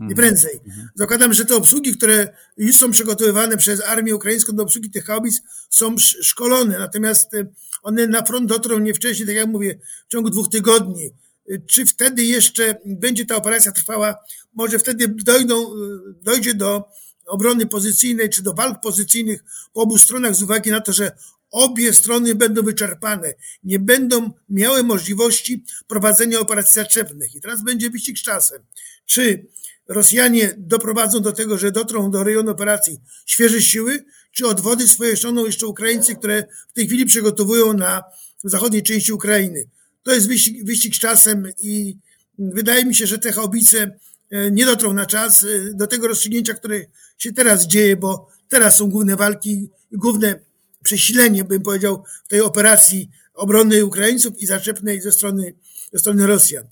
Nie 0.00 0.14
prędzej. 0.14 0.60
Zakładam, 0.94 1.32
że 1.32 1.44
te 1.44 1.56
obsługi, 1.56 1.96
które 1.96 2.28
już 2.56 2.76
są 2.76 2.90
przygotowywane 2.90 3.56
przez 3.56 3.84
armię 3.84 4.16
ukraińską 4.16 4.52
do 4.52 4.62
obsługi 4.62 4.90
tych 4.90 5.04
haubic, 5.04 5.42
są 5.70 5.98
szkolone, 5.98 6.78
natomiast 6.78 7.34
e, 7.34 7.46
one 7.82 8.06
na 8.06 8.22
front 8.22 8.48
dotrą 8.48 8.78
nie 8.78 8.94
wcześniej, 8.94 9.26
tak 9.26 9.36
jak 9.36 9.46
mówię, 9.46 9.78
w 10.08 10.12
ciągu 10.12 10.30
dwóch 10.30 10.48
tygodni. 10.48 11.10
E, 11.50 11.58
czy 11.66 11.86
wtedy 11.86 12.24
jeszcze 12.24 12.74
będzie 12.86 13.26
ta 13.26 13.36
operacja 13.36 13.72
trwała? 13.72 14.14
Może 14.54 14.78
wtedy 14.78 15.08
dojdą, 15.08 15.66
e, 15.66 15.76
dojdzie 16.22 16.54
do 16.54 16.84
obrony 17.30 17.66
pozycyjnej 17.66 18.30
czy 18.30 18.42
do 18.42 18.54
walk 18.54 18.80
pozycyjnych 18.80 19.44
po 19.72 19.80
obu 19.80 19.98
stronach 19.98 20.34
z 20.34 20.42
uwagi 20.42 20.70
na 20.70 20.80
to, 20.80 20.92
że 20.92 21.12
obie 21.50 21.92
strony 21.92 22.34
będą 22.34 22.62
wyczerpane, 22.62 23.34
nie 23.64 23.78
będą 23.78 24.30
miały 24.48 24.82
możliwości 24.82 25.64
prowadzenia 25.86 26.40
operacji 26.40 26.74
zaczepnych. 26.74 27.34
I 27.34 27.40
teraz 27.40 27.64
będzie 27.64 27.90
wyścig 27.90 28.18
z 28.18 28.22
czasem. 28.22 28.62
Czy 29.06 29.46
Rosjanie 29.90 30.54
doprowadzą 30.58 31.20
do 31.20 31.32
tego, 31.32 31.58
że 31.58 31.72
dotrą 31.72 32.10
do 32.10 32.24
rejonu 32.24 32.50
operacji 32.50 33.00
świeże 33.26 33.62
siły, 33.62 34.04
czy 34.32 34.46
odwody 34.46 34.88
swoje 34.88 35.16
ściągną 35.16 35.46
jeszcze 35.46 35.66
Ukraińcy, 35.66 36.14
które 36.14 36.44
w 36.68 36.72
tej 36.72 36.86
chwili 36.86 37.04
przygotowują 37.04 37.72
na 37.72 38.02
zachodniej 38.44 38.82
części 38.82 39.12
Ukrainy. 39.12 39.64
To 40.02 40.14
jest 40.14 40.28
wyścig, 40.28 40.64
wyścig 40.64 40.94
z 40.94 40.98
czasem 40.98 41.48
i 41.62 41.96
wydaje 42.38 42.84
mi 42.84 42.94
się, 42.94 43.06
że 43.06 43.18
te 43.18 43.32
haubice 43.32 43.98
e, 44.30 44.50
nie 44.50 44.66
dotrą 44.66 44.92
na 44.92 45.06
czas 45.06 45.44
e, 45.44 45.74
do 45.74 45.86
tego 45.86 46.08
rozstrzygnięcia, 46.08 46.54
które 46.54 46.80
się 47.20 47.32
teraz 47.32 47.66
dzieje, 47.66 47.96
bo 47.96 48.28
teraz 48.48 48.76
są 48.76 48.90
główne 48.90 49.16
walki, 49.16 49.70
główne 49.92 50.38
przesilenie, 50.82 51.44
bym 51.44 51.62
powiedział, 51.62 52.04
w 52.24 52.28
tej 52.28 52.40
operacji 52.40 53.10
obrony 53.34 53.84
Ukraińców 53.84 54.42
i 54.42 54.46
zaczepnej 54.46 55.00
ze 55.00 55.12
strony, 55.12 55.54
ze 55.92 55.98
strony 55.98 56.26
Rosjan. 56.26 56.64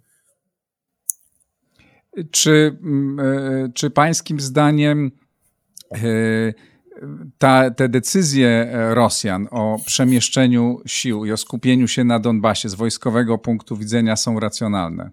Czy, 2.31 2.79
mm, 2.83 3.21
e, 3.21 3.73
czy 3.75 3.91
pańskim 3.91 4.41
zdaniem 4.41 5.11
e, 5.93 5.99
ta, 7.39 7.71
te 7.71 7.89
decyzje 7.89 8.71
Rosjan 8.95 9.49
o 9.51 9.79
przemieszczeniu 9.87 10.81
sił 10.87 11.25
i 11.25 11.33
o 11.33 11.37
skupieniu 11.37 11.89
się 11.89 12.05
na 12.05 12.21
Donbasie 12.21 12.69
z 12.69 12.75
wojskowego 12.75 13.39
punktu 13.39 13.77
widzenia 13.77 14.17
są 14.17 14.41
racjonalne? 14.41 15.11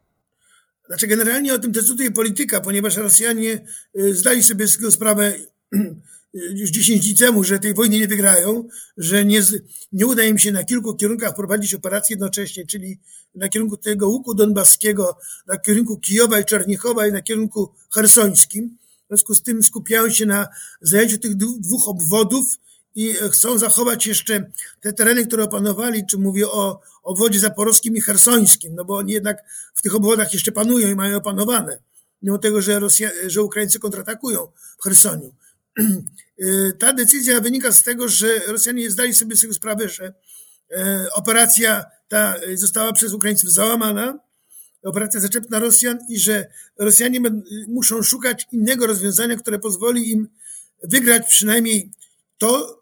Znaczy, 0.88 1.08
generalnie 1.08 1.54
o 1.54 1.60
tym 1.60 1.72
decyduje 1.72 2.12
polityka, 2.12 2.62
ponieważ 2.62 2.98
Rosjanie 2.98 3.68
e, 3.96 4.14
zdali 4.14 4.44
sobie 4.44 4.68
z 4.68 4.78
tego 4.78 4.92
sprawę 4.92 5.34
już 6.34 6.70
10 6.70 7.06
dni 7.06 7.16
temu, 7.16 7.44
że 7.44 7.60
tej 7.60 7.74
wojny 7.74 8.00
nie 8.00 8.08
wygrają, 8.08 8.68
że 8.98 9.26
nie, 9.26 9.42
nie 9.92 10.06
uda 10.06 10.24
im 10.24 10.40
się 10.40 10.52
na 10.52 10.64
kilku 10.64 10.96
kierunkach 10.96 11.36
prowadzić 11.36 11.74
operacji 11.74 12.14
jednocześnie, 12.14 12.66
czyli 12.66 13.00
na 13.36 13.50
kierunku 13.50 13.78
tego 13.78 14.10
łuku 14.10 14.34
donbaskiego, 14.34 15.18
na 15.48 15.58
kierunku 15.58 15.98
Kijowa 15.98 16.40
i 16.40 16.46
Czernichowa 16.46 17.08
i 17.08 17.12
na 17.12 17.22
kierunku 17.22 17.74
hersońskim. 17.96 18.78
W 19.06 19.08
związku 19.08 19.36
z 19.36 19.44
tym 19.44 19.64
skupiają 19.64 20.10
się 20.10 20.26
na 20.26 20.48
zajęciu 20.82 21.18
tych 21.18 21.36
dwóch 21.36 21.88
obwodów 21.88 22.46
i 22.96 23.14
chcą 23.32 23.58
zachować 23.58 24.08
jeszcze 24.08 24.52
te 24.82 24.94
tereny, 24.94 25.26
które 25.26 25.44
opanowali, 25.44 26.06
czy 26.08 26.18
mówię 26.18 26.48
o 26.48 26.82
obwodzie 27.04 27.40
zaporowskim 27.40 27.96
i 27.96 28.02
hersońskim, 28.02 28.76
no 28.76 28.86
bo 28.86 28.98
oni 28.98 29.14
jednak 29.14 29.44
w 29.74 29.82
tych 29.82 29.96
obwodach 29.96 30.34
jeszcze 30.34 30.52
panują 30.52 30.88
i 30.88 30.96
mają 30.96 31.18
opanowane, 31.18 31.80
mimo 32.22 32.38
tego, 32.38 32.62
że, 32.62 32.80
Rosja, 32.80 33.10
że 33.28 33.44
Ukraińcy 33.44 33.80
kontratakują 33.80 34.48
w 34.80 34.84
Hersoniu. 34.84 35.34
Ta 36.80 36.94
decyzja 36.94 37.42
wynika 37.42 37.72
z 37.72 37.84
tego, 37.84 38.10
że 38.10 38.40
Rosjanie 38.48 38.92
zdali 38.92 39.14
sobie 39.14 39.36
z 39.36 39.42
tego 39.42 39.54
sprawę, 39.54 39.90
że 39.90 40.14
e, 40.72 41.08
operacja 41.14 41.86
ta 42.08 42.36
została 42.54 42.94
przez 42.94 43.14
Ukraińców 43.14 43.52
załamana, 43.52 44.20
operacja 44.84 45.20
zaczepna 45.20 45.60
Rosjan 45.60 46.00
i 46.10 46.20
że 46.20 46.48
Rosjanie 46.78 47.20
muszą 47.68 48.04
szukać 48.04 48.48
innego 48.52 48.88
rozwiązania, 48.88 49.36
które 49.36 49.60
pozwoli 49.60 50.12
im 50.12 50.28
wygrać 50.84 51.28
przynajmniej 51.28 51.92
to, 52.38 52.82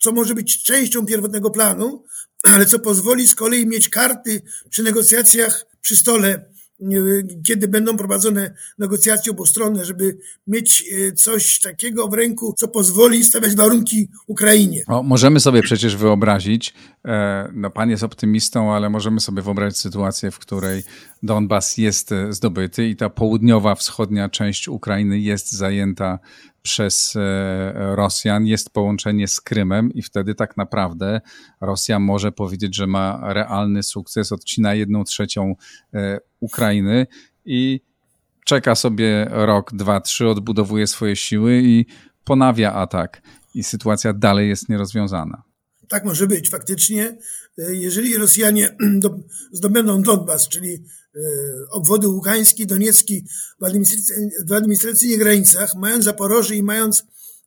co 0.00 0.12
może 0.12 0.34
być 0.34 0.62
częścią 0.62 1.06
pierwotnego 1.06 1.50
planu, 1.50 2.04
ale 2.42 2.66
co 2.66 2.78
pozwoli 2.78 3.28
z 3.28 3.34
kolei 3.34 3.66
mieć 3.66 3.88
karty 3.88 4.42
przy 4.70 4.82
negocjacjach 4.82 5.66
przy 5.80 5.96
stole 5.96 6.50
kiedy 7.46 7.68
będą 7.68 7.96
prowadzone 7.96 8.54
negocjacje 8.78 9.32
obustronne, 9.32 9.84
żeby 9.84 10.18
mieć 10.46 10.84
e, 11.08 11.12
coś 11.12 11.60
takiego 11.60 12.08
w 12.08 12.14
ręku, 12.14 12.54
co 12.58 12.68
pozwoli 12.68 13.24
stawiać 13.24 13.54
warunki 13.56 14.08
Ukrainie. 14.26 14.84
O, 14.86 15.02
możemy 15.02 15.40
sobie 15.40 15.62
przecież 15.62 15.96
wyobrazić, 15.96 16.74
e, 17.04 17.50
no 17.54 17.70
pan 17.70 17.90
jest 17.90 18.02
optymistą, 18.02 18.74
ale 18.74 18.90
możemy 18.90 19.20
sobie 19.20 19.42
wyobrazić 19.42 19.78
sytuację, 19.78 20.30
w 20.30 20.38
której 20.38 20.82
Donbas 21.22 21.76
jest 21.76 22.12
e, 22.12 22.32
zdobyty 22.32 22.88
i 22.88 22.96
ta 22.96 23.10
południowa, 23.10 23.74
wschodnia 23.74 24.28
część 24.28 24.68
Ukrainy 24.68 25.18
jest 25.18 25.52
zajęta 25.52 26.18
przez 26.62 27.16
e, 27.16 27.96
Rosjan 27.96 28.46
jest 28.46 28.70
połączenie 28.70 29.28
z 29.28 29.40
Krymem 29.40 29.92
i 29.92 30.02
wtedy 30.02 30.34
tak 30.34 30.56
naprawdę 30.56 31.20
Rosja 31.60 31.98
może 31.98 32.32
powiedzieć, 32.32 32.76
że 32.76 32.86
ma 32.86 33.32
realny 33.32 33.82
sukces, 33.82 34.32
odcina 34.32 34.74
jedną 34.74 35.04
trzecią 35.04 35.54
e, 35.94 36.18
Ukrainy 36.40 37.06
i 37.44 37.80
czeka 38.44 38.74
sobie 38.74 39.26
rok, 39.30 39.74
dwa, 39.74 40.00
trzy, 40.00 40.28
odbudowuje 40.28 40.86
swoje 40.86 41.16
siły 41.16 41.60
i 41.64 41.86
ponawia 42.24 42.72
atak 42.72 43.22
i 43.54 43.62
sytuacja 43.62 44.12
dalej 44.12 44.48
jest 44.48 44.68
nierozwiązana. 44.68 45.42
Tak 45.88 46.04
może 46.04 46.26
być. 46.26 46.50
Faktycznie, 46.50 47.16
jeżeli 47.58 48.16
Rosjanie 48.16 48.76
zdobędą 49.52 50.02
Donbas, 50.02 50.48
czyli 50.48 50.84
obwody 51.70 52.08
ługański, 52.08 52.66
doniecki 52.66 53.24
w, 53.60 53.64
w 54.48 54.52
administracyjnych 54.52 55.18
granicach, 55.18 55.74
mając 55.74 56.04
Zaporoże 56.04 56.56
i 56.56 56.62
mając 56.62 57.04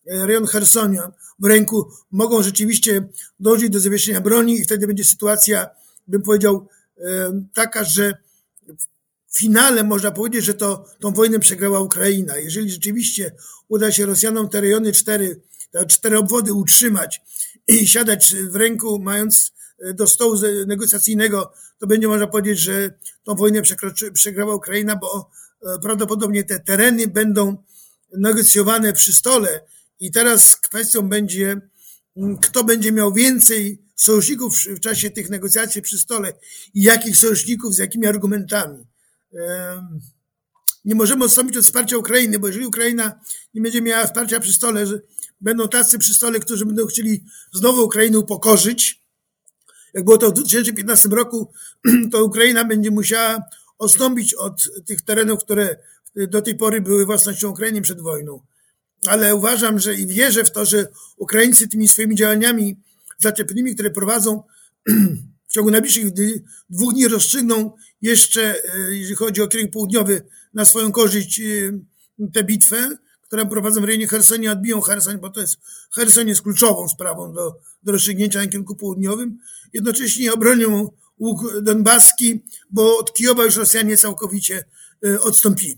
e, 0.08 0.26
rejon 0.28 0.46
Hersonia 0.46 1.12
w 1.40 1.46
ręku, 1.46 1.88
mogą 2.12 2.44
rzeczywiście 2.44 3.08
dążyć 3.40 3.70
do 3.70 3.80
zawieszenia 3.80 4.22
broni 4.22 4.60
i 4.60 4.64
wtedy 4.64 4.88
będzie 4.88 5.04
sytuacja, 5.04 5.70
bym 6.08 6.22
powiedział, 6.22 6.68
e, 6.98 7.04
taka, 7.54 7.84
że 7.84 8.14
w 9.28 9.38
finale 9.38 9.84
można 9.84 10.12
powiedzieć, 10.12 10.46
że 10.46 10.54
to 10.54 10.86
tą 11.00 11.14
wojnę 11.14 11.40
przegrała 11.40 11.80
Ukraina. 11.80 12.38
Jeżeli 12.38 12.72
rzeczywiście 12.72 13.32
uda 13.68 13.92
się 13.92 14.06
Rosjanom 14.06 14.50
te 14.50 14.62
rejony 14.62 14.92
cztery, 14.92 15.42
te 15.72 15.86
cztery 15.86 16.18
obwody 16.18 16.54
utrzymać 16.54 17.22
i 17.68 17.88
siadać 17.88 18.36
w 18.36 18.56
ręku, 18.56 19.00
mając 19.00 19.54
do 19.94 20.08
stołu 20.08 20.36
negocjacyjnego 20.68 21.54
to 21.80 21.88
będzie 21.88 22.08
można 22.08 22.28
powiedzieć, 22.28 22.60
że 22.60 22.94
tą 23.24 23.36
wojnę 23.36 23.62
przegrała 24.14 24.56
Ukraina, 24.56 24.96
bo 24.96 25.30
e, 25.62 25.80
prawdopodobnie 25.80 26.44
te 26.44 26.60
tereny 26.60 27.08
będą 27.08 27.58
negocjowane 28.18 28.94
przy 28.94 29.14
stole 29.14 29.62
i 30.00 30.12
teraz 30.12 30.56
kwestią 30.56 31.10
będzie, 31.10 31.62
kto 32.42 32.64
będzie 32.64 32.92
miał 32.92 33.14
więcej 33.14 33.84
sojuszników 33.96 34.56
w 34.58 34.80
czasie 34.80 35.10
tych 35.10 35.30
negocjacji 35.30 35.82
przy 35.82 36.00
stole 36.00 36.34
i 36.74 36.84
jakich 36.84 37.18
sojuszników, 37.18 37.76
z 37.76 37.78
jakimi 37.78 38.08
argumentami. 38.08 38.86
Nie 40.86 40.96
możemy 40.96 41.26
odstąpić 41.26 41.58
od 41.58 41.66
wsparcia 41.66 41.98
Ukrainy, 41.98 42.40
bo 42.40 42.48
jeżeli 42.48 42.66
Ukraina 42.66 43.20
nie 43.54 43.62
będzie 43.62 43.82
miała 43.82 44.06
wsparcia 44.06 44.40
przy 44.40 44.54
stole, 44.54 44.86
będą 45.42 45.68
tacy 45.68 46.00
przy 46.00 46.14
stole, 46.14 46.40
którzy 46.40 46.66
będą 46.66 46.86
chcieli 46.86 47.24
znowu 47.54 47.84
Ukrainę 47.84 48.20
upokorzyć, 48.20 49.03
jak 49.94 50.06
było 50.06 50.18
to 50.18 50.30
w 50.30 50.34
2015 50.34 51.10
roku, 51.10 51.52
to 52.12 52.26
Ukraina 52.26 52.66
będzie 52.66 52.92
musiała 52.92 53.44
odstąpić 53.80 54.34
od 54.34 54.70
tych 54.86 55.02
terenów, 55.02 55.44
które 55.44 55.76
do 56.16 56.42
tej 56.42 56.56
pory 56.56 56.82
były 56.82 57.06
własnością 57.06 57.50
Ukrainy 57.50 57.82
przed 57.82 58.02
wojną. 58.02 58.42
Ale 59.06 59.36
uważam, 59.36 59.80
że 59.80 59.96
i 59.96 60.08
wierzę 60.08 60.44
w 60.44 60.52
to, 60.52 60.66
że 60.66 60.88
Ukraińcy 61.18 61.68
tymi 61.68 61.88
swoimi 61.88 62.16
działaniami 62.16 62.78
zaczepnymi, 63.18 63.74
które 63.74 63.92
prowadzą 63.92 64.44
w 65.50 65.54
ciągu 65.54 65.72
najbliższych 65.72 66.06
dwóch 66.70 66.94
dni 66.94 67.08
rozstrzygną 67.08 67.72
jeszcze, 68.02 68.56
e, 68.76 68.94
jeżeli 68.94 69.16
chodzi 69.16 69.42
o 69.42 69.48
kierunek 69.48 69.74
południowy, 69.74 70.22
na 70.54 70.66
swoją 70.66 70.92
korzyść 70.92 71.40
e, 71.40 71.44
tę 72.34 72.44
bitwę, 72.44 72.98
którą 73.34 73.50
prowadzą 73.50 73.82
w 73.82 73.84
rejonie 73.84 74.08
Hersonia, 74.08 74.52
odbiją 74.52 74.82
Hersoń, 74.82 75.18
bo 75.18 75.30
to 75.30 75.42
jest, 75.42 75.58
Hersoń 75.96 76.28
jest 76.28 76.42
kluczową 76.42 76.90
sprawą 76.90 77.34
do, 77.34 77.56
do 77.84 77.92
rozstrzygnięcia 77.92 78.40
na 78.40 78.48
kierunku 78.48 78.76
południowym. 78.76 79.40
Jednocześnie 79.74 80.34
obronią 80.34 80.90
łuk 81.20 81.62
donbaski, 81.62 82.44
bo 82.70 82.98
od 82.98 83.14
Kijowa 83.14 83.44
już 83.44 83.58
Rosjanie 83.58 83.98
całkowicie 83.98 84.64
e, 85.06 85.22
odstąpili. 85.22 85.78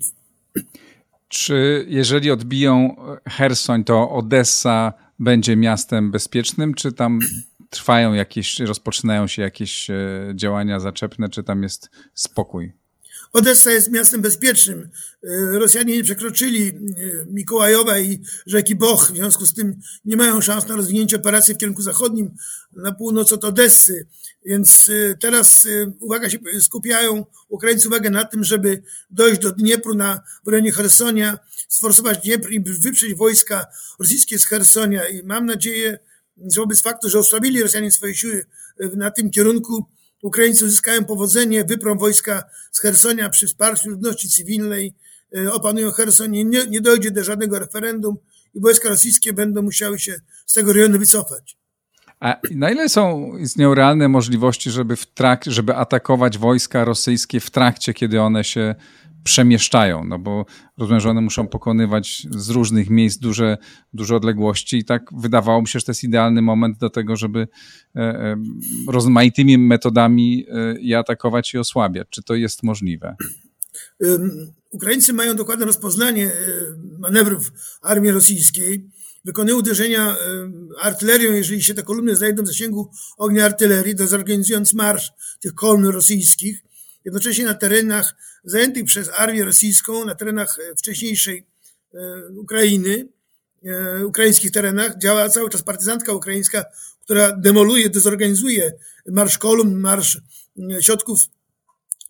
Czy 1.28 1.86
jeżeli 1.90 2.32
odbiją 2.32 2.96
Hersoń, 3.28 3.84
to 3.84 4.10
Odessa 4.10 4.94
będzie 5.20 5.56
miastem 5.56 6.12
bezpiecznym, 6.12 6.74
czy 6.74 6.92
tam 6.92 7.20
trwają 7.70 8.14
jakieś, 8.14 8.60
rozpoczynają 8.60 9.28
się 9.28 9.42
jakieś 9.42 9.90
e, 9.90 9.96
działania 10.36 10.80
zaczepne, 10.80 11.30
czy 11.30 11.44
tam 11.44 11.64
jest 11.64 11.90
spokój? 12.14 12.85
Odessa 13.34 13.72
jest 13.72 13.92
miastem 13.92 14.22
bezpiecznym. 14.22 14.90
E, 15.24 15.60
Rosjanie 15.60 15.98
nie 15.98 16.04
przekroczyli 16.04 16.68
e, 16.68 16.74
Mikołajowa 17.28 18.00
i 18.00 18.22
rzeki 18.46 18.76
Boch, 18.76 19.12
w 19.12 19.16
związku 19.16 19.46
z 19.46 19.54
tym 19.54 19.80
nie 20.06 20.18
mają 20.18 20.42
szans 20.42 20.68
na 20.68 20.76
rozwinięcie 20.76 21.16
operacji 21.16 21.54
w 21.54 21.58
kierunku 21.58 21.82
zachodnim, 21.82 22.36
na 22.72 22.92
północ 22.92 23.34
od 23.34 23.44
Odessy. 23.44 24.08
Więc 24.46 24.90
e, 24.90 25.18
teraz 25.18 25.68
uwaga 26.00 26.30
się 26.30 26.38
skupiają, 26.60 27.26
Ukraińcy 27.50 27.88
uwagę 27.88 28.10
na 28.10 28.24
tym, 28.24 28.44
żeby 28.44 28.84
dojść 29.10 29.42
do 29.42 29.52
Dniepru 29.52 29.96
na 29.96 30.22
w 30.46 30.48
rejonie 30.48 30.72
Hersonia, 30.72 31.40
sforsować 31.70 32.18
Dniepr 32.24 32.52
i 32.52 32.60
wyprzeć 32.64 33.16
wojska 33.16 33.66
rosyjskie 34.00 34.40
z 34.40 34.46
Hersonia. 34.46 35.08
I 35.08 35.24
mam 35.24 35.46
nadzieję, 35.46 36.00
że 36.38 36.62
wobec 36.62 36.82
faktu, 36.82 37.10
że 37.10 37.20
osłabili 37.20 37.64
Rosjanie 37.64 37.92
swoje 37.92 38.16
siły 38.16 38.46
na 38.96 39.12
tym 39.12 39.30
kierunku, 39.30 39.86
Ukraińcy 40.26 40.66
uzyskają 40.66 41.06
powodzenie, 41.06 41.64
wyprą 41.64 41.98
wojska 41.98 42.44
z 42.72 42.82
Hersonia 42.82 43.30
przy 43.30 43.48
wsparciu 43.48 43.90
ludności 43.90 44.30
cywilnej, 44.30 44.94
e, 45.38 45.52
opanują 45.52 45.92
Herson 45.92 46.32
nie, 46.32 46.44
nie 46.44 46.82
dojdzie 46.82 47.12
do 47.12 47.24
żadnego 47.24 47.60
referendum 47.60 48.18
i 48.56 48.60
wojska 48.60 48.90
rosyjskie 48.90 49.34
będą 49.34 49.62
musiały 49.62 50.00
się 50.00 50.14
z 50.46 50.54
tego 50.54 50.74
rejonu 50.74 51.00
wycofać. 51.00 51.58
A 52.20 52.36
na 52.52 52.72
ile 52.72 52.90
są 52.90 53.38
istnieją 53.38 53.74
realne 53.74 54.08
możliwości, 54.08 54.72
żeby, 54.72 54.96
w 54.96 55.06
trak, 55.06 55.44
żeby 55.48 55.76
atakować 55.76 56.38
wojska 56.38 56.86
rosyjskie 56.86 57.40
w 57.40 57.52
trakcie, 57.52 57.94
kiedy 57.94 58.22
one 58.22 58.44
się 58.44 58.76
przemieszczają, 59.26 60.06
no 60.06 60.20
bo 60.20 60.46
rozumiem, 60.78 61.00
że 61.00 61.10
one 61.10 61.22
muszą 61.22 61.48
pokonywać 61.48 62.28
z 62.30 62.50
różnych 62.50 62.90
miejsc 62.90 63.18
duże, 63.18 63.58
duże 63.94 64.16
odległości 64.16 64.78
i 64.78 64.86
tak 64.86 65.10
wydawało 65.18 65.62
mi 65.62 65.68
się, 65.68 65.80
że 65.80 65.86
to 65.86 65.92
jest 65.92 66.04
idealny 66.04 66.42
moment 66.42 66.78
do 66.78 66.90
tego, 66.90 67.16
żeby 67.16 67.48
e, 67.96 68.00
e, 68.00 68.36
rozmaitymi 68.88 69.58
metodami 69.58 70.46
e, 70.50 70.76
je 70.80 70.98
atakować 70.98 71.54
i 71.54 71.58
osłabiać. 71.58 72.08
Czy 72.10 72.24
to 72.24 72.36
jest 72.36 72.64
możliwe? 72.64 73.16
Ukraińcy 74.72 75.14
mają 75.14 75.36
dokładne 75.36 75.66
rozpoznanie 75.66 76.32
manewrów 77.00 77.52
armii 77.82 78.12
rosyjskiej, 78.12 78.90
wykonują 79.26 79.58
uderzenia 79.58 80.16
artylerią, 80.82 81.32
jeżeli 81.32 81.64
się 81.64 81.74
te 81.74 81.84
kolumny 81.84 82.16
znajdą 82.16 82.44
w 82.44 82.48
zasięgu 82.48 82.92
ognia 83.18 83.46
artylerii, 83.46 83.96
to 83.96 84.08
zorganizując 84.08 84.74
marsz 84.74 85.12
tych 85.40 85.54
kolumn 85.54 85.86
rosyjskich, 85.86 86.66
jednocześnie 87.06 87.46
na 87.46 87.54
terenach 87.54 88.16
zajętych 88.44 88.86
przez 88.86 89.10
armię 89.10 89.46
rosyjską, 89.46 90.06
na 90.06 90.16
terenach 90.16 90.58
e, 90.60 90.76
wcześniejszej 90.76 91.46
e, 91.94 91.98
Ukrainy, 92.38 93.08
e, 93.66 94.06
ukraińskich 94.06 94.52
terenach, 94.52 94.98
działa 94.98 95.30
cały 95.30 95.50
czas 95.50 95.64
partyzantka 95.64 96.14
ukraińska, 96.14 96.66
która 97.04 97.32
demoluje, 97.32 97.90
dezorganizuje 97.90 98.74
marsz 99.08 99.38
kolumn, 99.38 99.80
marsz 99.80 100.22
środków 100.82 101.20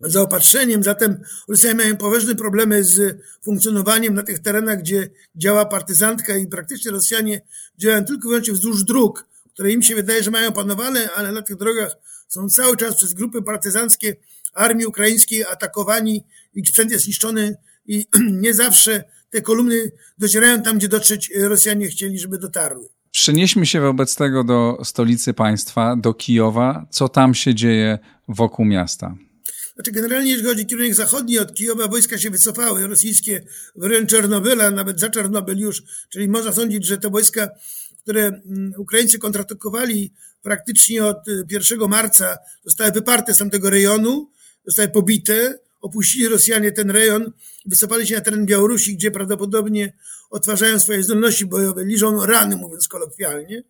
zaopatrzeniem. 0.01 0.83
Zatem 0.83 1.21
Rosjanie 1.47 1.75
mają 1.75 1.97
poważne 1.97 2.35
problemy 2.35 2.83
z 2.83 3.17
funkcjonowaniem 3.43 4.13
na 4.13 4.23
tych 4.23 4.39
terenach, 4.39 4.79
gdzie 4.79 5.09
działa 5.35 5.65
partyzantka 5.65 6.37
i 6.37 6.47
praktycznie 6.47 6.91
Rosjanie 6.91 7.41
działają 7.77 8.05
tylko 8.05 8.27
i 8.27 8.29
wyłącznie 8.29 8.53
wzdłuż 8.53 8.83
dróg, 8.83 9.25
które 9.53 9.71
im 9.71 9.83
się 9.83 9.95
wydaje, 9.95 10.23
że 10.23 10.31
mają 10.31 10.51
panowane, 10.51 11.09
ale 11.15 11.31
na 11.31 11.41
tych 11.41 11.55
drogach 11.55 11.95
są 12.27 12.49
cały 12.49 12.77
czas 12.77 12.95
przez 12.95 13.13
grupy 13.13 13.41
partyzanckie 13.41 14.15
armii 14.55 14.85
ukraińskiej 14.85 15.45
atakowani, 15.45 16.24
ich 16.53 16.67
sprzęt 16.67 16.91
jest 16.91 17.07
niszczony 17.07 17.55
i 17.85 18.05
nie 18.43 18.53
zawsze 18.53 19.03
te 19.29 19.41
kolumny 19.41 19.91
docierają 20.17 20.62
tam, 20.62 20.77
gdzie 20.77 20.88
dotrzeć 20.88 21.31
Rosjanie 21.35 21.88
chcieli, 21.88 22.19
żeby 22.19 22.38
dotarły. 22.38 22.89
Przenieśmy 23.12 23.65
się 23.65 23.81
wobec 23.81 24.15
tego 24.15 24.43
do 24.43 24.77
stolicy 24.83 25.33
państwa, 25.33 25.95
do 25.95 26.13
Kijowa. 26.13 26.85
Co 26.89 27.09
tam 27.09 27.33
się 27.33 27.55
dzieje 27.55 28.00
wokół 28.27 28.65
miasta? 28.65 29.15
Znaczy 29.75 29.91
generalnie 29.91 30.31
jeśli 30.31 30.45
chodzi 30.45 30.62
o 30.62 30.65
kierunek 30.65 30.95
zachodni 30.95 31.39
od 31.39 31.53
Kijowa, 31.53 31.88
wojska 31.88 32.17
się 32.17 32.29
wycofały, 32.29 32.88
rosyjskie 32.88 33.43
w 33.75 33.83
rejon 33.83 34.07
Czernobyla, 34.07 34.71
nawet 34.71 35.00
za 35.00 35.09
Czernobyl 35.09 35.57
już, 35.57 35.83
czyli 36.09 36.27
można 36.27 36.51
sądzić, 36.51 36.85
że 36.85 36.97
te 36.97 37.09
wojska, 37.09 37.50
które 38.03 38.27
mm, 38.27 38.74
Ukraińcy 38.77 39.19
kontratakowali 39.19 40.13
praktycznie 40.41 41.05
od 41.05 41.17
1 41.50 41.81
y, 41.81 41.88
marca, 41.88 42.38
zostały 42.65 42.91
wyparte 42.91 43.33
z 43.33 43.38
tamtego 43.38 43.69
rejonu, 43.69 44.29
zostały 44.67 44.88
pobite, 44.88 45.60
opuścili 45.81 46.27
Rosjanie 46.27 46.72
ten 46.72 46.91
rejon, 46.91 47.31
wycofali 47.65 48.07
się 48.07 48.15
na 48.15 48.22
teren 48.22 48.45
Białorusi, 48.45 48.95
gdzie 48.95 49.12
prawdopodobnie 49.12 49.93
odtwarzają 50.29 50.79
swoje 50.79 51.03
zdolności 51.03 51.45
bojowe, 51.45 51.86
liżą 51.86 52.25
rany, 52.25 52.55
mówiąc 52.55 52.88
kolokwialnie. 52.88 53.63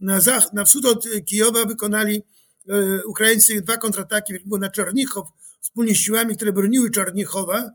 Na, 0.00 0.20
zach- 0.20 0.52
na 0.52 0.64
wschód 0.64 0.84
od 0.84 1.06
Kijowa 1.24 1.64
wykonali 1.64 2.22
e, 2.68 3.04
Ukraińcy 3.06 3.60
dwa 3.60 3.76
kontrataki, 3.76 4.34
było 4.44 4.58
na 4.58 4.70
Czernichow, 4.70 5.28
wspólnie 5.60 5.94
z 5.94 5.98
siłami, 5.98 6.36
które 6.36 6.52
broniły 6.52 6.90
Czarniechowa 6.90 7.70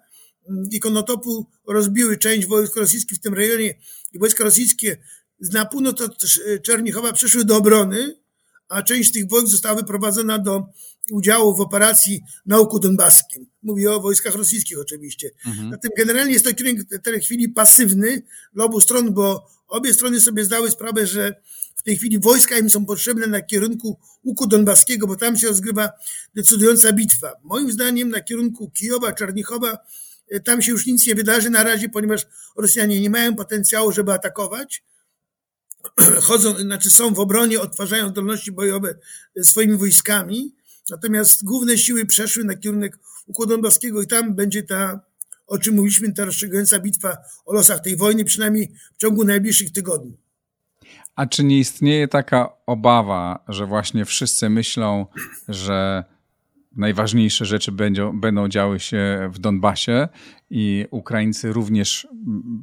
mm, 0.49 0.69
i 0.71 0.79
Konotopu 0.79 1.45
rozbiły 1.67 2.17
część 2.17 2.47
wojsk 2.47 2.75
rosyjskich 2.75 3.17
w 3.17 3.21
tym 3.21 3.33
rejonie 3.33 3.75
i 4.13 4.19
wojska 4.19 4.43
rosyjskie 4.43 4.97
na 5.39 5.65
północ 5.65 6.01
od 6.01 6.23
Czernichowa 6.63 7.13
przeszły 7.13 7.45
do 7.45 7.57
obrony, 7.57 8.15
a 8.69 8.83
część 8.83 9.11
tych 9.11 9.29
wojsk 9.29 9.47
została 9.47 9.75
wyprowadzona 9.75 10.39
do 10.39 10.63
udziału 11.11 11.55
w 11.55 11.61
operacji 11.61 12.21
na 12.45 12.59
Łuku 12.59 12.79
Donbaskim. 12.79 13.45
Mówię 13.63 13.91
o 13.91 13.99
wojskach 13.99 14.35
rosyjskich 14.35 14.79
oczywiście. 14.79 15.31
Mhm. 15.45 15.71
Zatem 15.71 15.91
generalnie 15.97 16.33
jest 16.33 16.45
to 16.45 16.53
kierunek 16.53 16.87
w 16.91 17.01
tej 17.01 17.21
chwili 17.21 17.49
pasywny 17.49 18.21
dla 18.53 18.65
obu 18.65 18.81
stron, 18.81 19.13
bo 19.13 19.47
obie 19.67 19.93
strony 19.93 20.21
sobie 20.21 20.45
zdały 20.45 20.71
sprawę, 20.71 21.07
że 21.07 21.41
w 21.75 21.83
tej 21.83 21.97
chwili 21.97 22.19
wojska 22.19 22.57
im 22.57 22.69
są 22.69 22.85
potrzebne 22.85 23.27
na 23.27 23.41
kierunku 23.41 23.99
Łuku 24.25 24.47
Donbaskiego, 24.47 25.07
bo 25.07 25.15
tam 25.15 25.37
się 25.37 25.47
rozgrywa 25.47 25.89
decydująca 26.35 26.93
bitwa. 26.93 27.33
Moim 27.43 27.71
zdaniem 27.71 28.09
na 28.09 28.21
kierunku 28.21 28.71
Kijowa, 28.71 29.13
Czarnichowa 29.13 29.77
e, 30.29 30.39
tam 30.39 30.61
się 30.61 30.71
już 30.71 30.85
nic 30.85 31.07
nie 31.07 31.15
wydarzy 31.15 31.49
na 31.49 31.63
razie, 31.63 31.89
ponieważ 31.89 32.27
Rosjanie 32.57 33.01
nie 33.01 33.09
mają 33.09 33.35
potencjału, 33.35 33.91
żeby 33.91 34.13
atakować. 34.13 34.83
Chodzą, 36.27 36.59
znaczy 36.59 36.89
są 36.89 37.13
w 37.13 37.19
obronie, 37.19 37.59
odtwarzają 37.59 38.09
zdolności 38.09 38.51
bojowe 38.51 38.95
e, 39.35 39.43
swoimi 39.43 39.77
wojskami, 39.77 40.55
natomiast 40.89 41.43
główne 41.43 41.77
siły 41.77 42.05
przeszły 42.05 42.43
na 42.43 42.55
kierunek 42.55 42.99
Łuku 43.27 43.45
Donbaskiego 43.45 44.01
i 44.01 44.07
tam 44.07 44.35
będzie 44.35 44.63
ta, 44.63 44.99
o 45.47 45.57
czym 45.57 45.75
mówiliśmy, 45.75 46.13
ta 46.13 46.25
rozstrzygająca 46.25 46.79
bitwa 46.79 47.17
o 47.45 47.53
losach 47.53 47.81
tej 47.81 47.97
wojny, 47.97 48.25
przynajmniej 48.25 48.71
w 48.93 48.97
ciągu 48.97 49.23
najbliższych 49.23 49.71
tygodni. 49.71 50.17
A 51.15 51.25
czy 51.25 51.43
nie 51.43 51.59
istnieje 51.59 52.07
taka 52.07 52.49
obawa, 52.65 53.43
że 53.47 53.65
właśnie 53.65 54.05
wszyscy 54.05 54.49
myślą, 54.49 55.05
że 55.47 56.03
najważniejsze 56.75 57.45
rzeczy 57.45 57.71
będą, 57.71 58.19
będą 58.19 58.47
działy 58.47 58.79
się 58.79 59.29
w 59.33 59.39
Donbasie 59.39 60.07
i 60.49 60.85
Ukraińcy 60.91 61.53
również 61.53 62.07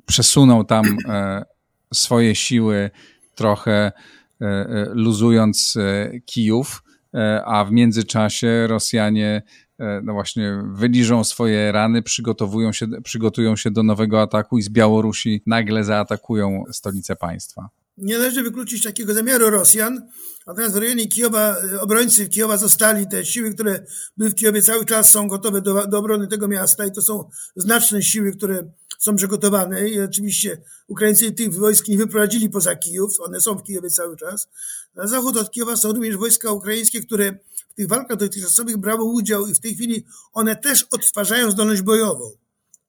przesuną 0.06 0.64
tam 0.64 0.84
e, 1.08 1.44
swoje 1.94 2.34
siły 2.34 2.90
trochę 3.34 3.72
e, 3.72 3.92
e, 4.40 4.88
luzując 4.92 5.78
Kijów, 6.26 6.83
a 7.44 7.64
w 7.64 7.72
międzyczasie 7.72 8.66
Rosjanie 8.66 9.42
no 10.02 10.12
właśnie 10.12 10.62
wyliżą 10.74 11.24
swoje 11.24 11.72
rany, 11.72 12.02
przygotowują 12.02 12.72
się, 12.72 12.86
przygotują 13.04 13.56
się 13.56 13.70
do 13.70 13.82
nowego 13.82 14.22
ataku 14.22 14.58
i 14.58 14.62
z 14.62 14.68
Białorusi 14.68 15.42
nagle 15.46 15.84
zaatakują 15.84 16.64
stolicę 16.72 17.16
państwa. 17.16 17.68
Nie 17.96 18.18
należy 18.18 18.42
wykluczyć 18.42 18.82
takiego 18.82 19.14
zamiaru 19.14 19.50
Rosjan, 19.50 20.08
natomiast 20.46 20.74
w 20.74 20.78
rejonie 20.78 21.06
Kijowa, 21.08 21.56
e, 21.74 21.80
obrońcy 21.80 22.28
Kijowa 22.28 22.56
zostali, 22.56 23.08
te 23.08 23.24
siły, 23.24 23.54
które 23.54 23.84
były 24.16 24.30
w 24.30 24.34
Kijowie 24.34 24.62
cały 24.62 24.84
czas 24.84 25.10
są 25.10 25.28
gotowe 25.28 25.62
do, 25.62 25.86
do 25.86 25.98
obrony 25.98 26.28
tego 26.28 26.48
miasta 26.48 26.86
i 26.86 26.92
to 26.92 27.02
są 27.02 27.28
znaczne 27.56 28.02
siły, 28.02 28.32
które 28.32 28.70
są 28.98 29.16
przygotowane 29.16 29.88
i 29.88 30.00
oczywiście 30.00 30.62
Ukraińcy 30.88 31.32
tych 31.32 31.54
wojsk 31.54 31.88
nie 31.88 31.98
wyprowadzili 31.98 32.50
poza 32.50 32.76
Kijów, 32.76 33.20
one 33.20 33.40
są 33.40 33.54
w 33.54 33.62
Kijowie 33.62 33.90
cały 33.90 34.16
czas. 34.16 34.48
Na 34.94 35.06
zachód 35.06 35.36
od 35.36 35.50
Kijowa 35.50 35.76
są 35.76 35.92
również 35.92 36.16
wojska 36.16 36.52
ukraińskie, 36.52 37.00
które 37.00 37.38
w 37.68 37.74
tych 37.74 37.88
walkach 37.88 38.18
dotychczasowych 38.18 38.76
brały 38.76 39.04
udział 39.04 39.46
i 39.46 39.54
w 39.54 39.60
tej 39.60 39.74
chwili 39.74 40.04
one 40.32 40.56
też 40.56 40.86
odtwarzają 40.90 41.50
zdolność 41.50 41.82
bojową. 41.82 42.30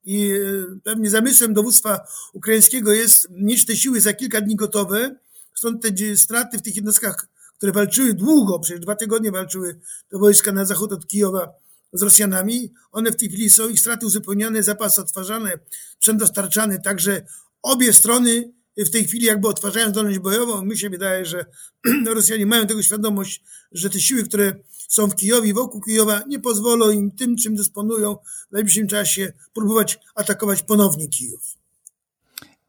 I 0.04 0.32
e, 0.32 0.80
pewnie 0.84 1.10
zamysłem 1.10 1.54
dowództwa 1.54 2.08
ukraińskiego 2.34 2.94
jest 2.94 3.28
mieć 3.30 3.66
te 3.66 3.76
siły 3.76 4.02
za 4.02 4.14
kilka 4.14 4.42
dni 4.42 4.56
gotowe. 4.56 5.16
Stąd 5.54 5.84
te 5.84 6.18
straty 6.18 6.58
w 6.58 6.62
tych 6.62 6.76
jednostkach, 6.76 7.28
które 7.58 7.72
walczyły 7.72 8.14
długo, 8.14 8.60
przecież 8.60 8.80
dwa 8.80 8.96
tygodnie 8.96 9.32
walczyły 9.32 9.80
te 10.10 10.18
wojska 10.18 10.52
na 10.52 10.66
zachód 10.66 10.92
od 10.92 11.08
Kijowa 11.08 11.65
z 11.96 12.02
Rosjanami. 12.02 12.74
One 12.92 13.12
w 13.12 13.16
tej 13.16 13.30
chwili 13.30 13.50
są, 13.50 13.70
ich 13.70 13.80
straty 13.80 14.06
uzupełniane, 14.06 14.64
zapasy 14.64 15.02
odtwarzane, 15.02 15.60
sprzęt 16.00 16.20
dostarczany. 16.20 16.82
Także 16.82 17.26
obie 17.62 17.94
strony 17.94 18.54
w 18.78 18.90
tej 18.90 19.06
chwili 19.06 19.26
jakby 19.26 19.48
odtwarzają 19.48 19.90
zdolność 19.90 20.20
bojową. 20.20 20.66
Mi 20.66 20.78
się 20.78 20.90
wydaje, 20.90 21.26
że 21.26 21.46
Rosjanie 22.16 22.46
mają 22.46 22.68
tego 22.68 22.84
świadomość, 22.84 23.44
że 23.72 23.90
te 23.90 24.00
siły, 24.00 24.24
które 24.24 24.56
są 24.88 25.08
w 25.08 25.16
Kijowie, 25.16 25.54
wokół 25.54 25.82
Kijowa, 25.82 26.22
nie 26.28 26.40
pozwolą 26.40 26.90
im 26.90 27.12
tym, 27.12 27.38
czym 27.38 27.56
dysponują 27.56 28.16
w 28.50 28.52
najbliższym 28.52 28.88
czasie, 28.88 29.34
próbować 29.54 30.00
atakować 30.16 30.62
ponownie 30.62 31.08
Kijów. 31.08 31.58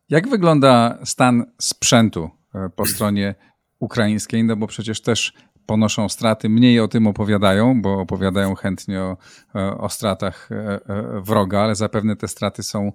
Jak 0.09 0.29
wygląda 0.29 0.99
stan 1.05 1.45
sprzętu 1.61 2.31
e, 2.55 2.71
po 2.77 2.87
stronie 2.87 3.35
ukraińskiej? 3.79 4.45
No 4.45 4.57
bo 4.57 4.67
przecież 4.67 5.01
też 5.01 5.33
ponoszą 5.67 6.09
straty, 6.09 6.49
mniej 6.49 6.81
o 6.81 6.89
tym 6.89 7.07
opowiadają, 7.07 7.83
bo 7.83 8.01
opowiadają 8.01 8.55
chętnie 8.55 9.01
o, 9.01 9.17
e, 9.55 9.79
o 9.79 9.89
stratach 9.89 10.49
e, 10.53 10.81
wroga, 11.21 11.61
ale 11.61 11.75
zapewne 11.75 12.17
te 12.17 12.29
straty 12.29 12.63
są 12.63 12.93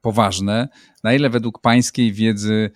poważne. 0.00 0.68
Na 1.04 1.12
ile 1.12 1.30
według 1.30 1.60
pańskiej 1.60 2.12
wiedzy 2.12 2.70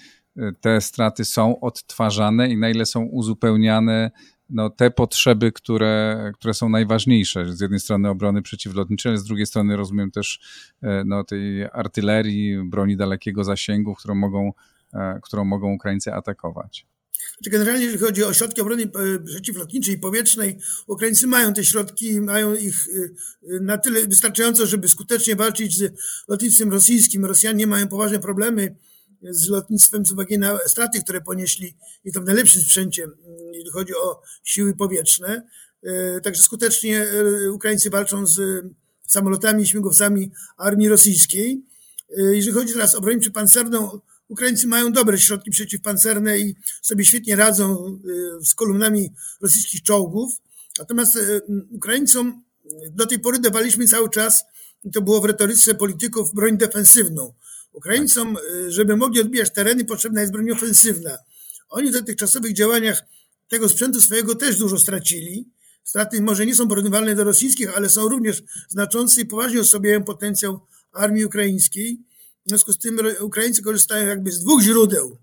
te 0.60 0.80
straty 0.80 1.24
są 1.24 1.60
odtwarzane 1.60 2.48
i 2.48 2.56
na 2.56 2.70
ile 2.70 2.86
są 2.86 3.02
uzupełniane 3.02 4.10
no, 4.50 4.70
te 4.70 4.90
potrzeby, 4.90 5.52
które, 5.52 6.32
które 6.34 6.54
są 6.54 6.68
najważniejsze. 6.68 7.52
Z 7.52 7.60
jednej 7.60 7.80
strony 7.80 8.08
obrony 8.08 8.42
przeciwlotniczej, 8.42 9.10
ale 9.10 9.18
z 9.18 9.24
drugiej 9.24 9.46
strony 9.46 9.76
rozumiem 9.76 10.10
też 10.10 10.40
e, 10.82 11.04
no, 11.06 11.24
tej 11.24 11.64
artylerii, 11.64 12.58
broni 12.64 12.96
dalekiego 12.96 13.44
zasięgu, 13.44 13.94
którą 13.94 14.14
mogą, 14.14 14.52
e, 14.94 15.20
którą 15.22 15.44
mogą 15.44 15.72
Ukraińcy 15.72 16.14
atakować. 16.14 16.86
Znaczy, 17.34 17.50
generalnie, 17.50 17.84
jeżeli 17.84 18.04
chodzi 18.04 18.24
o 18.24 18.32
środki 18.32 18.60
obrony 18.60 18.82
e, 18.82 18.88
przeciwlotniczej 19.24 19.94
i 19.94 19.98
powietrznej, 19.98 20.58
Ukraińcy 20.86 21.26
mają 21.26 21.54
te 21.54 21.64
środki, 21.64 22.20
mają 22.20 22.54
ich 22.54 22.88
na 23.42 23.78
tyle 23.78 24.06
wystarczająco, 24.06 24.66
żeby 24.66 24.88
skutecznie 24.88 25.36
walczyć 25.36 25.78
z 25.78 25.92
lotnictwem 26.28 26.72
rosyjskim. 26.72 27.24
Rosjanie 27.24 27.66
mają 27.66 27.88
poważne 27.88 28.18
problemy 28.18 28.76
z 29.30 29.48
lotnictwem 29.48 30.06
z 30.06 30.12
uwagi 30.12 30.38
na 30.38 30.58
straty, 30.66 31.00
które 31.02 31.20
ponieśli 31.20 31.76
i 32.04 32.12
to 32.12 32.20
w 32.20 32.24
najlepszym 32.24 32.62
sprzęcie, 32.62 33.08
jeżeli 33.52 33.70
chodzi 33.70 33.94
o 33.94 34.22
siły 34.44 34.76
powietrzne. 34.76 35.42
E, 35.82 36.20
także 36.20 36.42
skutecznie 36.42 37.06
e, 37.46 37.52
Ukraińcy 37.52 37.90
walczą 37.90 38.26
z 38.26 38.64
samolotami 39.06 39.62
i 39.62 39.66
śmigłowcami 39.66 40.30
armii 40.56 40.88
rosyjskiej. 40.88 41.64
E, 42.18 42.22
jeżeli 42.22 42.52
chodzi 42.52 42.72
teraz 42.72 42.94
o 42.94 43.00
broń 43.00 43.20
przypancerną, 43.20 44.00
Ukraińcy 44.28 44.66
mają 44.66 44.92
dobre 44.92 45.18
środki 45.18 45.50
przeciwpancerne 45.50 46.38
i 46.38 46.56
sobie 46.82 47.04
świetnie 47.04 47.36
radzą 47.36 47.98
z 48.44 48.54
kolumnami 48.54 49.10
rosyjskich 49.40 49.82
czołgów. 49.82 50.32
Natomiast 50.78 51.18
Ukraińcom 51.70 52.42
do 52.90 53.06
tej 53.06 53.18
pory 53.18 53.38
dawaliśmy 53.38 53.86
cały 53.86 54.10
czas, 54.10 54.44
i 54.84 54.90
to 54.90 55.02
było 55.02 55.20
w 55.20 55.24
retoryce 55.24 55.74
polityków, 55.74 56.34
broń 56.34 56.58
defensywną. 56.58 57.34
Ukraińcom, 57.72 58.36
y, 58.36 58.72
żeby 58.72 58.96
mogli 58.96 59.20
odbijać 59.20 59.52
tereny, 59.52 59.84
potrzebna 59.84 60.20
jest 60.20 60.32
broń 60.32 60.50
ofensywna. 60.50 61.18
Oni 61.68 61.90
w 61.90 61.92
dotychczasowych 61.92 62.52
działaniach 62.52 63.04
tego 63.48 63.68
sprzętu 63.68 64.00
swojego 64.00 64.34
też 64.34 64.56
dużo 64.56 64.78
stracili. 64.78 65.48
Straty 65.84 66.22
może 66.22 66.46
nie 66.46 66.54
są 66.54 66.68
porównywalne 66.68 67.14
do 67.14 67.24
rosyjskich, 67.24 67.76
ale 67.76 67.88
są 67.88 68.08
również 68.08 68.42
znaczące 68.68 69.20
i 69.20 69.26
poważnie 69.26 69.60
osłabiają 69.60 70.04
potencjał 70.04 70.60
armii 70.92 71.24
ukraińskiej. 71.24 71.98
W 72.46 72.48
związku 72.48 72.72
z 72.72 72.78
tym 72.78 72.98
Ukraińcy 73.20 73.62
korzystają 73.62 74.06
jakby 74.06 74.32
z 74.32 74.40
dwóch 74.40 74.62
źródeł. 74.62 75.16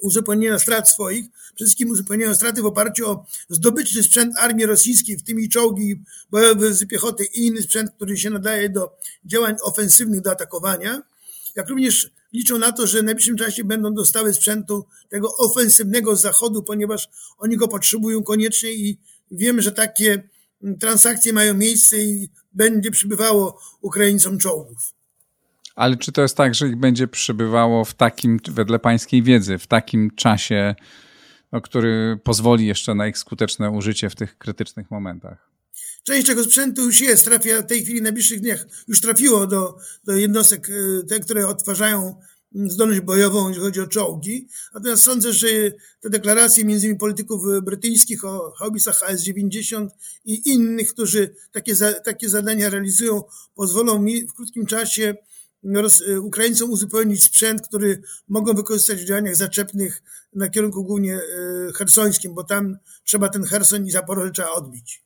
uzupełnienia 0.00 0.58
strat 0.58 0.88
swoich, 0.90 1.24
przede 1.54 1.66
wszystkim 1.68 1.90
uzupełniają 1.90 2.34
straty 2.34 2.62
w 2.62 2.66
oparciu 2.66 3.10
o 3.10 3.26
zdobyczny 3.48 4.02
sprzęt 4.02 4.34
armii 4.38 4.66
rosyjskiej, 4.66 5.16
w 5.16 5.22
tym 5.22 5.40
i 5.40 5.48
czołgi 5.48 6.02
bojowe 6.30 6.74
z 6.74 6.88
piechoty 6.88 7.24
i 7.24 7.46
inny 7.46 7.62
sprzęt, 7.62 7.90
który 7.90 8.16
się 8.16 8.30
nadaje 8.30 8.68
do 8.68 8.96
działań 9.24 9.56
ofensywnych, 9.62 10.20
do 10.20 10.30
atakowania, 10.30 11.02
jak 11.56 11.68
również 11.68 12.10
liczą 12.32 12.58
na 12.58 12.72
to, 12.72 12.86
że 12.86 13.00
w 13.00 13.04
najbliższym 13.04 13.36
czasie 13.36 13.64
będą 13.64 13.94
dostały 13.94 14.34
sprzętu 14.34 14.86
tego 15.08 15.36
ofensywnego 15.36 16.16
z 16.16 16.22
zachodu, 16.22 16.62
ponieważ 16.62 17.08
oni 17.38 17.56
go 17.56 17.68
potrzebują 17.68 18.22
koniecznie 18.22 18.72
i 18.72 18.98
wiemy, 19.30 19.62
że 19.62 19.72
takie 19.72 20.28
transakcje 20.80 21.32
mają 21.32 21.54
miejsce 21.54 21.98
i 21.98 22.28
będzie 22.52 22.90
przybywało 22.90 23.60
Ukraińcom 23.80 24.38
czołgów. 24.38 24.94
Ale 25.74 25.96
czy 25.96 26.12
to 26.12 26.22
jest 26.22 26.36
tak, 26.36 26.54
że 26.54 26.68
ich 26.68 26.76
będzie 26.76 27.08
przybywało 27.08 27.84
w 27.84 27.94
takim, 27.94 28.40
wedle 28.48 28.78
pańskiej 28.78 29.22
wiedzy, 29.22 29.58
w 29.58 29.66
takim 29.66 30.10
czasie, 30.10 30.74
no, 31.52 31.60
który 31.60 32.18
pozwoli 32.24 32.66
jeszcze 32.66 32.94
na 32.94 33.08
ich 33.08 33.18
skuteczne 33.18 33.70
użycie 33.70 34.10
w 34.10 34.14
tych 34.14 34.38
krytycznych 34.38 34.90
momentach? 34.90 35.50
Część 36.04 36.26
tego 36.26 36.44
sprzętu 36.44 36.84
już 36.84 37.00
jest, 37.00 37.24
trafia 37.24 37.62
w 37.62 37.66
tej 37.66 37.82
chwili 37.82 38.00
w 38.00 38.02
najbliższych 38.02 38.40
dniach, 38.40 38.66
już 38.88 39.00
trafiło 39.00 39.46
do, 39.46 39.78
do 40.04 40.12
jednostek, 40.12 40.68
y, 40.68 41.04
te, 41.08 41.20
które 41.20 41.48
odtwarzają 41.48 42.20
mm, 42.54 42.70
zdolność 42.70 43.00
bojową, 43.00 43.48
jeśli 43.48 43.62
chodzi 43.62 43.80
o 43.80 43.86
czołgi. 43.86 44.48
Natomiast 44.74 45.02
sądzę, 45.02 45.32
że 45.32 45.46
te 46.00 46.10
deklaracje 46.10 46.64
między 46.64 46.86
innymi 46.86 46.98
polityków 46.98 47.42
brytyjskich 47.62 48.24
o 48.24 48.52
haubicach 48.58 49.00
HS-90 49.00 49.88
i 50.24 50.50
innych, 50.50 50.92
którzy 50.92 51.34
takie, 51.52 51.74
za, 51.74 51.92
takie 51.92 52.28
zadania 52.28 52.70
realizują, 52.70 53.22
pozwolą 53.54 54.02
mi 54.02 54.26
w 54.26 54.32
krótkim 54.32 54.66
czasie 54.66 55.14
Y, 55.14 55.31
Ukraińcom 56.22 56.70
uzupełnić 56.70 57.24
sprzęt, 57.24 57.68
który 57.68 58.02
mogą 58.28 58.54
wykorzystać 58.54 58.98
w 59.02 59.06
działaniach 59.06 59.36
zaczepnych 59.36 60.02
na 60.34 60.48
kierunku 60.48 60.84
głównie 60.84 61.16
y, 61.16 61.72
hersońskim, 61.76 62.34
bo 62.34 62.44
tam 62.44 62.76
trzeba 63.04 63.28
ten 63.28 63.44
Herson 63.44 63.86
i 63.86 63.90
Zaporoże 63.90 64.30
trzeba 64.30 64.50
odbić. 64.50 65.04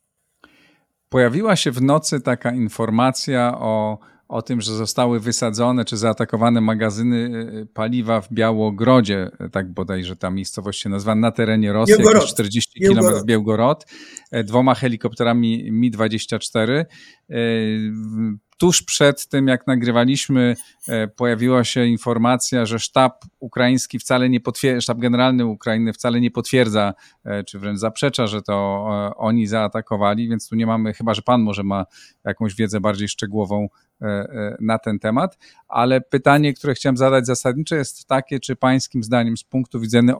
Pojawiła 1.09 1.55
się 1.55 1.71
w 1.71 1.81
nocy 1.81 2.21
taka 2.21 2.51
informacja 2.51 3.57
o, 3.59 3.99
o 4.27 4.41
tym, 4.41 4.61
że 4.61 4.73
zostały 4.73 5.19
wysadzone 5.19 5.85
czy 5.85 5.97
zaatakowane 5.97 6.61
magazyny 6.61 7.47
y, 7.63 7.67
paliwa 7.73 8.21
w 8.21 8.33
Białogrodzie, 8.33 9.29
tak 9.51 9.73
bodajże 9.73 10.15
ta 10.15 10.29
miejscowość 10.29 10.81
się 10.81 10.89
nazywa, 10.89 11.15
na 11.15 11.31
terenie 11.31 11.73
Rosji, 11.73 11.95
Białgorod. 11.95 12.21
jakieś 12.21 12.33
40 12.33 12.81
km 12.81 13.25
Białgorod, 13.25 13.85
e, 14.31 14.43
dwoma 14.43 14.75
helikopterami 14.75 15.71
Mi-24 15.71 16.85
tuż 18.57 18.83
przed 18.83 19.27
tym, 19.27 19.47
jak 19.47 19.67
nagrywaliśmy, 19.67 20.55
e, 20.87 21.07
pojawiła 21.07 21.63
się 21.63 21.85
informacja, 21.85 22.65
że 22.65 22.79
sztab 22.79 23.25
ukraiński 23.39 23.99
wcale 23.99 24.29
nie 24.29 24.39
potwierdza, 24.39 24.81
sztab 24.81 24.97
generalny 24.97 25.45
Ukrainy 25.45 25.93
wcale 25.93 26.21
nie 26.21 26.31
potwierdza, 26.31 26.93
e, 27.25 27.43
czy 27.43 27.59
wręcz 27.59 27.79
zaprzecza, 27.79 28.27
że 28.27 28.41
to 28.41 28.87
e, 28.89 29.15
oni 29.15 29.47
zaatakowali, 29.47 30.29
więc 30.29 30.49
tu 30.49 30.55
nie 30.55 30.65
mamy, 30.65 30.93
chyba 30.93 31.13
że 31.13 31.21
pan 31.21 31.41
może 31.41 31.63
ma 31.63 31.85
jakąś 32.23 32.55
wiedzę 32.55 32.79
bardziej 32.79 33.07
szczegółową 33.07 33.67
na 34.59 34.79
ten 34.79 34.99
temat, 34.99 35.37
ale 35.67 36.01
pytanie, 36.01 36.53
które 36.53 36.73
chciałem 36.73 36.97
zadać 36.97 37.25
zasadnicze 37.25 37.75
jest 37.75 38.07
takie, 38.07 38.39
czy 38.39 38.55
pańskim 38.55 39.03
zdaniem 39.03 39.37
z 39.37 39.43
punktu 39.43 39.79
widzenia, 39.79 40.15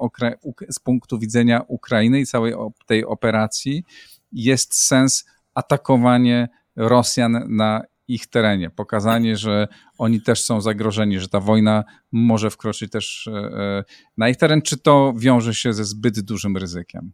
z 0.70 0.80
punktu 0.80 1.20
widzenia 1.20 1.62
Ukrainy 1.68 2.20
i 2.20 2.26
całej 2.26 2.54
tej 2.86 3.06
operacji 3.06 3.84
jest 4.32 4.76
sens 4.76 5.26
atakowanie 5.54 6.48
Rosjan 6.78 7.46
na 7.50 7.82
ich 8.08 8.28
terenie, 8.28 8.70
pokazanie, 8.70 9.38
że 9.38 9.68
oni 9.98 10.22
też 10.22 10.44
są 10.44 10.62
zagrożeni, 10.62 11.20
że 11.20 11.28
ta 11.28 11.40
wojna 11.40 11.84
może 12.12 12.50
wkroczyć 12.50 12.92
też 12.92 13.28
e, 13.28 13.32
e, 13.32 13.84
na 14.18 14.30
ich 14.30 14.38
teren, 14.38 14.62
czy 14.62 14.78
to 14.78 15.14
wiąże 15.18 15.56
się 15.56 15.74
ze 15.74 15.86
zbyt 15.86 16.20
dużym 16.20 16.58
ryzykiem? 16.58 17.12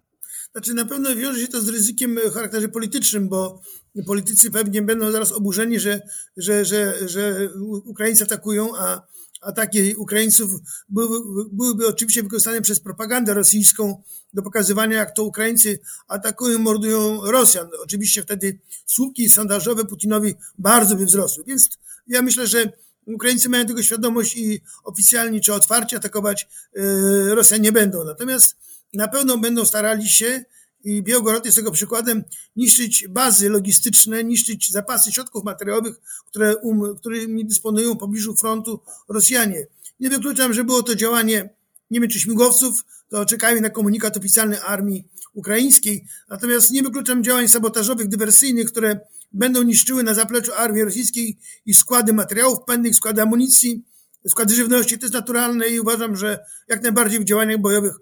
Znaczy 0.51 0.73
na 0.73 0.85
pewno 0.85 1.15
wiąże 1.15 1.39
się 1.39 1.47
to 1.47 1.61
z 1.61 1.69
ryzykiem 1.69 2.19
w 2.29 2.33
charakterze 2.33 2.69
politycznym, 2.69 3.29
bo 3.29 3.61
politycy 4.07 4.51
pewnie 4.51 4.81
będą 4.81 5.11
zaraz 5.11 5.31
oburzeni, 5.31 5.79
że, 5.79 6.01
że, 6.37 6.65
że, 6.65 7.09
że 7.09 7.49
Ukraińcy 7.85 8.23
atakują, 8.23 8.77
a 8.77 9.01
ataki 9.43 9.95
Ukraińców 9.95 10.51
były, 10.89 11.45
byłyby 11.51 11.87
oczywiście 11.87 12.23
wykorzystane 12.23 12.61
przez 12.61 12.79
propagandę 12.79 13.33
rosyjską 13.33 14.03
do 14.33 14.41
pokazywania, 14.41 14.97
jak 14.97 15.15
to 15.15 15.23
Ukraińcy 15.23 15.79
atakują, 16.07 16.59
mordują 16.59 17.31
Rosjan. 17.31 17.69
Oczywiście 17.83 18.23
wtedy 18.23 18.59
słupki 18.85 19.29
sondażowe 19.29 19.85
Putinowi 19.85 20.35
bardzo 20.57 20.95
by 20.95 21.05
wzrosły. 21.05 21.43
Więc 21.47 21.69
ja 22.07 22.21
myślę, 22.21 22.47
że 22.47 22.71
Ukraińcy 23.05 23.49
mają 23.49 23.65
tego 23.65 23.83
świadomość 23.83 24.37
i 24.37 24.61
oficjalnie 24.83 25.41
czy 25.41 25.53
otwarcie 25.53 25.97
atakować 25.97 26.47
e, 26.75 27.35
Rosjan 27.35 27.61
nie 27.61 27.71
będą. 27.71 28.03
Natomiast 28.03 28.55
na 28.93 29.07
pewno 29.07 29.37
będą 29.37 29.65
starali 29.65 30.09
się 30.09 30.45
i 30.83 31.03
Białgorod 31.03 31.45
jest 31.45 31.57
tego 31.57 31.71
przykładem, 31.71 32.23
niszczyć 32.55 33.07
bazy 33.07 33.49
logistyczne, 33.49 34.23
niszczyć 34.23 34.71
zapasy 34.71 35.11
środków 35.11 35.43
materiałowych, 35.43 36.01
które, 36.25 36.57
um, 36.57 36.95
którymi 36.95 37.45
dysponują 37.45 37.93
w 37.93 37.97
pobliżu 37.97 38.35
frontu 38.35 38.79
Rosjanie. 39.09 39.67
Nie 39.99 40.09
wykluczam, 40.09 40.53
że 40.53 40.63
było 40.63 40.83
to 40.83 40.95
działanie, 40.95 41.49
nie 41.91 41.99
wiem 41.99 42.09
czy 42.09 42.19
śmigłowców, 42.19 42.83
to 43.09 43.25
czekają 43.25 43.61
na 43.61 43.69
komunikat 43.69 44.17
oficjalny 44.17 44.61
armii 44.61 45.07
ukraińskiej, 45.33 46.05
natomiast 46.29 46.71
nie 46.71 46.83
wykluczam 46.83 47.23
działań 47.23 47.47
sabotażowych, 47.47 48.07
dywersyjnych, 48.07 48.67
które 48.67 48.99
będą 49.33 49.63
niszczyły 49.63 50.03
na 50.03 50.13
zapleczu 50.13 50.51
armii 50.53 50.83
rosyjskiej 50.83 51.37
i 51.65 51.73
składy 51.73 52.13
materiałów 52.13 52.59
pędnych, 52.67 52.95
składy 52.95 53.21
amunicji, 53.21 53.83
składy 54.27 54.55
żywności. 54.55 54.97
To 54.97 55.05
jest 55.05 55.13
naturalne 55.13 55.67
i 55.67 55.79
uważam, 55.79 56.15
że 56.15 56.45
jak 56.67 56.83
najbardziej 56.83 57.19
w 57.19 57.23
działaniach 57.23 57.61
bojowych 57.61 57.95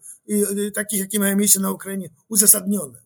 takich, 0.74 1.00
jakie 1.00 1.20
mają 1.20 1.38
miejsce 1.38 1.60
na 1.60 1.72
Ukrainie, 1.72 2.10
uzasadnione. 2.30 3.02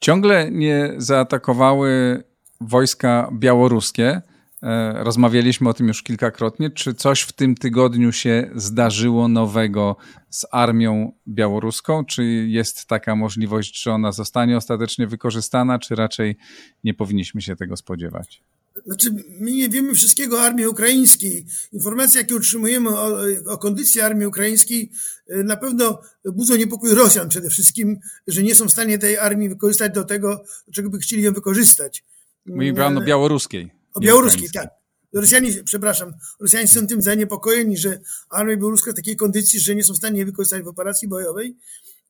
Ciągle 0.00 0.50
nie 0.50 0.94
zaatakowały 0.96 2.22
wojska 2.60 3.30
białoruskie. 3.32 4.22
E, 4.62 5.04
rozmawialiśmy 5.04 5.68
o 5.68 5.74
tym 5.74 5.88
już 5.88 6.02
kilkakrotnie. 6.02 6.70
Czy 6.70 6.94
coś 6.94 7.22
w 7.22 7.32
tym 7.32 7.54
tygodniu 7.54 8.12
się 8.12 8.50
zdarzyło 8.54 9.28
nowego 9.28 9.96
z 10.30 10.46
armią 10.52 11.12
białoruską? 11.28 12.04
Czy 12.04 12.24
jest 12.24 12.86
taka 12.86 13.16
możliwość, 13.16 13.82
że 13.82 13.92
ona 13.92 14.12
zostanie 14.12 14.56
ostatecznie 14.56 15.06
wykorzystana, 15.06 15.78
czy 15.78 15.94
raczej 15.94 16.36
nie 16.84 16.94
powinniśmy 16.94 17.42
się 17.42 17.56
tego 17.56 17.76
spodziewać? 17.76 18.42
Znaczy, 18.86 19.10
my 19.40 19.50
nie 19.52 19.68
wiemy 19.68 19.94
wszystkiego 19.94 20.36
o 20.36 20.42
armii 20.42 20.66
ukraińskiej. 20.66 21.46
Informacje, 21.72 22.20
jakie 22.20 22.36
otrzymujemy 22.36 22.88
o, 22.88 23.18
o 23.46 23.58
kondycji 23.58 24.00
armii 24.00 24.26
ukraińskiej, 24.26 24.90
y, 25.30 25.44
na 25.44 25.56
pewno 25.56 26.00
budzą 26.24 26.56
niepokój 26.56 26.94
Rosjan 26.94 27.28
przede 27.28 27.50
wszystkim, 27.50 27.98
że 28.26 28.42
nie 28.42 28.54
są 28.54 28.66
w 28.66 28.70
stanie 28.70 28.98
tej 28.98 29.18
armii 29.18 29.48
wykorzystać 29.48 29.92
do 29.92 30.04
tego, 30.04 30.44
do 30.66 30.72
czego 30.72 30.90
by 30.90 30.98
chcieli 30.98 31.22
ją 31.22 31.32
wykorzystać. 31.32 32.04
Mówimy 32.46 32.86
o 32.86 33.00
białoruskiej. 33.00 33.70
O 33.94 34.00
białoruskiej, 34.00 34.50
tak. 34.50 34.68
Rosjanie, 35.12 35.64
przepraszam, 35.64 36.12
Rosjanie 36.40 36.68
są 36.68 36.86
tym 36.86 37.02
zaniepokojeni, 37.02 37.76
że 37.76 38.00
armia 38.30 38.56
białoruska 38.56 38.92
w 38.92 38.94
takiej 38.94 39.16
kondycji, 39.16 39.60
że 39.60 39.74
nie 39.74 39.84
są 39.84 39.94
w 39.94 39.96
stanie 39.96 40.16
jej 40.16 40.26
wykorzystać 40.26 40.62
w 40.62 40.68
operacji 40.68 41.08
bojowej. 41.08 41.56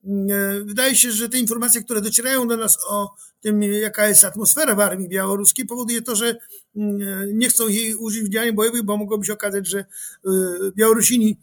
E, 0.04 0.60
wydaje 0.64 0.96
się, 0.96 1.12
że 1.12 1.28
te 1.28 1.38
informacje, 1.38 1.82
które 1.82 2.00
docierają 2.00 2.48
do 2.48 2.56
nas 2.56 2.78
o 2.88 3.14
tym, 3.40 3.62
jaka 3.62 4.08
jest 4.08 4.24
atmosfera 4.24 4.74
w 4.74 4.80
armii 4.80 5.08
białoruskiej, 5.08 5.66
powoduje 5.66 6.02
to, 6.02 6.16
że 6.16 6.36
mm, 6.76 7.02
e, 7.02 7.26
nie 7.32 7.48
chcą 7.48 7.68
jej 7.68 7.94
użyć 7.94 8.22
w 8.22 8.28
działaniach 8.28 8.54
bojowych, 8.54 8.82
bo 8.82 8.96
mogłoby 8.96 9.26
się 9.26 9.32
okazać, 9.32 9.68
że 9.68 9.78
e, 9.78 9.84
Białorusini 10.76 11.40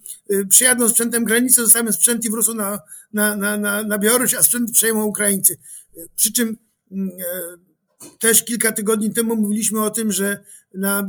przyjadą 0.49 0.89
sprzętem 0.89 1.23
granicy, 1.25 1.61
zostawią 1.61 1.91
sprzęt 1.91 2.25
i 2.25 2.29
wrócą 2.29 2.53
na, 2.53 2.79
na, 3.13 3.35
na, 3.35 3.57
na, 3.57 3.83
na 3.83 3.97
Białoruś, 3.97 4.33
a 4.33 4.43
sprzęt 4.43 4.71
przejmą 4.71 5.03
Ukraińcy. 5.03 5.57
Przy 6.15 6.33
czym 6.33 6.57
mm, 6.91 7.11
też 8.19 8.45
kilka 8.45 8.71
tygodni 8.71 9.13
temu 9.13 9.35
mówiliśmy 9.35 9.83
o 9.83 9.89
tym, 9.89 10.11
że 10.11 10.43
na 10.73 11.07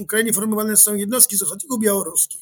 Ukrainie 0.00 0.32
formowane 0.32 0.76
są 0.76 0.94
jednostki 0.94 1.36
z 1.36 1.42
ochotników 1.42 1.80
białoruskich. 1.80 2.40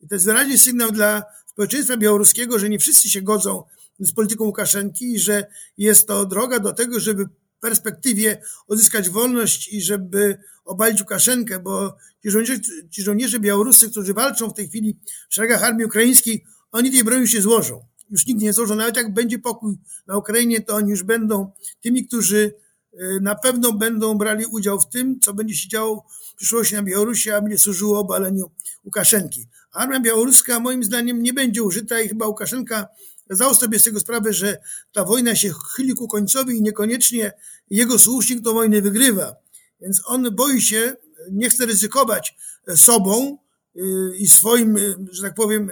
I 0.00 0.08
to 0.08 0.14
jest 0.14 0.24
wyraźny 0.24 0.58
sygnał 0.58 0.90
dla 0.90 1.22
społeczeństwa 1.46 1.96
białoruskiego, 1.96 2.58
że 2.58 2.68
nie 2.68 2.78
wszyscy 2.78 3.08
się 3.08 3.22
godzą 3.22 3.62
z 3.98 4.12
polityką 4.12 4.44
Łukaszenki 4.44 5.12
i 5.12 5.18
że 5.18 5.46
jest 5.78 6.08
to 6.08 6.26
droga 6.26 6.58
do 6.58 6.72
tego, 6.72 7.00
żeby 7.00 7.24
w 7.24 7.60
perspektywie 7.60 8.42
odzyskać 8.68 9.10
wolność 9.10 9.68
i 9.72 9.82
żeby 9.82 10.38
obalić 10.64 11.00
Łukaszenkę, 11.00 11.58
bo 11.58 11.96
ci 12.22 12.30
żołnierze, 12.30 12.60
ci 12.90 13.02
żołnierze 13.02 13.40
białoruscy, 13.40 13.90
którzy 13.90 14.14
walczą 14.14 14.50
w 14.50 14.54
tej 14.54 14.68
chwili 14.68 14.98
w 15.30 15.34
szeregach 15.34 15.62
armii 15.62 15.84
ukraińskiej, 15.84 16.44
oni 16.72 16.90
tej 16.90 17.04
broni 17.04 17.28
się 17.28 17.42
złożą. 17.42 17.84
Już 18.10 18.26
nikt 18.26 18.40
nie 18.40 18.52
złożą. 18.52 18.74
Nawet 18.74 18.96
jak 18.96 19.14
będzie 19.14 19.38
pokój 19.38 19.78
na 20.06 20.16
Ukrainie, 20.16 20.60
to 20.60 20.74
oni 20.74 20.90
już 20.90 21.02
będą 21.02 21.52
tymi, 21.80 22.06
którzy 22.06 22.54
y, 22.94 23.20
na 23.22 23.34
pewno 23.34 23.72
będą 23.72 24.18
brali 24.18 24.46
udział 24.46 24.80
w 24.80 24.88
tym, 24.88 25.20
co 25.20 25.34
będzie 25.34 25.54
się 25.54 25.68
działo 25.68 26.06
w 26.32 26.36
przyszłości 26.36 26.74
na 26.74 26.82
Białorusi, 26.82 27.30
a 27.30 27.40
będzie 27.40 27.58
służyło 27.58 27.98
obaleniu 27.98 28.50
Łukaszenki. 28.84 29.48
Armia 29.72 30.00
białoruska 30.00 30.60
moim 30.60 30.84
zdaniem 30.84 31.22
nie 31.22 31.32
będzie 31.32 31.62
użyta 31.62 32.00
i 32.00 32.08
chyba 32.08 32.26
Łukaszenka 32.26 32.86
zdał 33.30 33.54
sobie 33.54 33.78
z 33.78 33.82
tego 33.82 34.00
sprawę, 34.00 34.32
że 34.32 34.58
ta 34.92 35.04
wojna 35.04 35.36
się 35.36 35.52
chyli 35.76 35.94
ku 35.94 36.08
końcowi 36.08 36.56
i 36.56 36.62
niekoniecznie 36.62 37.32
jego 37.70 37.98
słusznik 37.98 38.44
tą 38.44 38.52
wojnę 38.52 38.82
wygrywa. 38.82 39.36
Więc 39.80 40.02
on 40.06 40.34
boi 40.34 40.62
się, 40.62 40.96
nie 41.30 41.50
chce 41.50 41.66
ryzykować 41.66 42.36
sobą 42.76 43.38
y, 43.76 43.80
i 44.16 44.28
swoim, 44.28 44.76
y, 44.76 44.96
że 45.10 45.22
tak 45.22 45.34
powiem, 45.34 45.70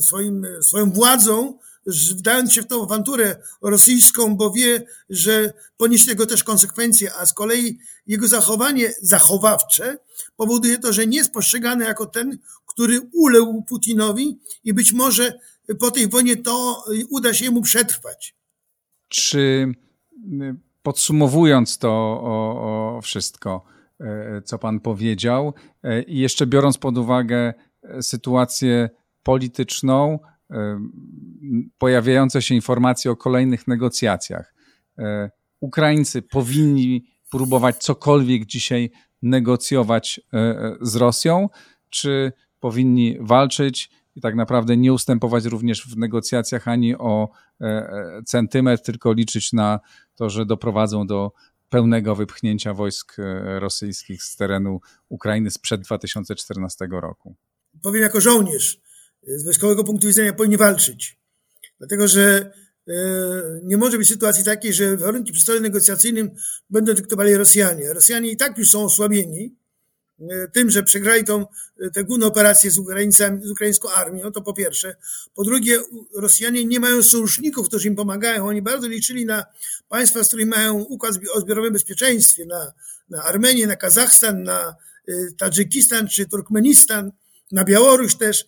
swoim, 0.00 0.46
swoją 0.62 0.90
władzą, 0.90 1.58
wdając 1.86 2.52
się 2.52 2.62
w 2.62 2.66
tą 2.66 2.82
awanturę 2.82 3.36
rosyjską, 3.62 4.36
bo 4.36 4.50
wie, 4.50 4.86
że 5.10 5.52
poniesie 5.76 6.06
tego 6.06 6.26
też 6.26 6.44
konsekwencje, 6.44 7.14
a 7.14 7.26
z 7.26 7.32
kolei 7.32 7.78
jego 8.06 8.28
zachowanie 8.28 8.94
zachowawcze 9.02 9.98
powoduje 10.36 10.78
to, 10.78 10.92
że 10.92 11.06
nie 11.06 11.18
jest 11.18 11.32
postrzegany 11.32 11.84
jako 11.84 12.06
ten, 12.06 12.38
który 12.66 13.00
uległ 13.12 13.62
Putinowi 13.62 14.38
i 14.64 14.74
być 14.74 14.92
może 14.92 15.38
po 15.78 15.90
tej 15.90 16.08
wojnie 16.08 16.36
to 16.36 16.84
uda 17.10 17.34
się 17.34 17.50
mu 17.50 17.62
przetrwać. 17.62 18.34
Czy 19.08 19.72
podsumowując 20.82 21.78
to 21.78 21.90
o, 22.22 22.96
o 22.96 23.00
wszystko, 23.00 23.64
e, 24.00 24.42
co 24.44 24.58
pan 24.58 24.80
powiedział, 24.80 25.54
e, 25.82 26.02
i 26.02 26.18
jeszcze 26.18 26.46
biorąc 26.46 26.78
pod 26.78 26.98
uwagę 26.98 27.54
sytuację 28.00 28.90
polityczną, 29.22 30.18
pojawiające 31.78 32.42
się 32.42 32.54
informacje 32.54 33.10
o 33.10 33.16
kolejnych 33.16 33.68
negocjacjach. 33.68 34.54
E, 34.98 35.30
Ukraińcy 35.60 36.22
powinni 36.22 37.04
próbować 37.30 37.76
cokolwiek 37.76 38.46
dzisiaj 38.46 38.90
negocjować 39.22 40.20
e, 40.32 40.38
e, 40.38 40.76
z 40.80 40.96
Rosją, 40.96 41.48
czy 41.90 42.32
powinni 42.60 43.16
walczyć 43.20 43.90
i 44.16 44.20
tak 44.20 44.34
naprawdę 44.34 44.76
nie 44.76 44.92
ustępować 44.92 45.44
również 45.44 45.86
w 45.86 45.96
negocjacjach 45.96 46.68
ani 46.68 46.96
o 46.96 47.28
centymetr, 48.26 48.82
tylko 48.82 49.12
liczyć 49.12 49.52
na 49.52 49.80
to, 50.14 50.30
że 50.30 50.46
doprowadzą 50.46 51.06
do 51.06 51.32
pełnego 51.68 52.16
wypchnięcia 52.16 52.74
wojsk 52.74 53.16
rosyjskich 53.58 54.22
z 54.22 54.36
terenu 54.36 54.80
Ukrainy 55.08 55.50
sprzed 55.50 55.80
2014 55.80 56.88
roku. 56.90 57.34
Powiem 57.82 58.02
jako 58.02 58.20
żołnierz, 58.20 58.80
z 59.26 59.44
wojskowego 59.44 59.84
punktu 59.84 60.06
widzenia 60.06 60.32
powinni 60.32 60.56
walczyć. 60.56 61.18
Dlatego, 61.78 62.08
że 62.08 62.52
e, 62.88 62.94
nie 63.62 63.76
może 63.76 63.98
być 63.98 64.08
sytuacji 64.08 64.44
takiej, 64.44 64.72
że 64.72 64.96
warunki 64.96 65.32
przy 65.32 65.42
stole 65.42 65.60
negocjacyjnym 65.60 66.30
będą 66.70 66.94
dyktowali 66.94 67.34
Rosjanie. 67.34 67.92
Rosjanie 67.92 68.30
i 68.30 68.36
tak 68.36 68.58
już 68.58 68.70
są 68.70 68.84
osłabieni 68.84 69.44
e, 69.44 69.59
tym, 70.52 70.70
że 70.70 70.82
przegrali 70.82 71.24
tą, 71.24 71.46
e, 71.80 71.90
tę 71.90 72.04
główną 72.04 72.26
operację 72.26 72.70
z, 72.70 72.74
z 73.42 73.50
ukraińską 73.50 73.90
armią, 73.90 74.32
to 74.32 74.42
po 74.42 74.52
pierwsze. 74.52 74.96
Po 75.34 75.44
drugie, 75.44 75.78
Rosjanie 76.14 76.64
nie 76.64 76.80
mają 76.80 77.02
sojuszników, 77.02 77.68
którzy 77.68 77.88
im 77.88 77.96
pomagają. 77.96 78.48
Oni 78.48 78.62
bardzo 78.62 78.88
liczyli 78.88 79.26
na 79.26 79.44
państwa, 79.88 80.24
z 80.24 80.28
którymi 80.28 80.50
mają 80.50 80.74
układ 80.74 81.14
o 81.32 81.40
zbiorowym 81.40 81.72
bezpieczeństwie, 81.72 82.46
na, 82.46 82.72
na 83.10 83.22
Armenię, 83.22 83.66
na 83.66 83.76
Kazachstan, 83.76 84.42
na 84.42 84.74
Tadżykistan 85.38 86.08
czy 86.08 86.26
Turkmenistan, 86.26 87.12
na 87.52 87.64
Białoruś 87.64 88.16
też 88.16 88.46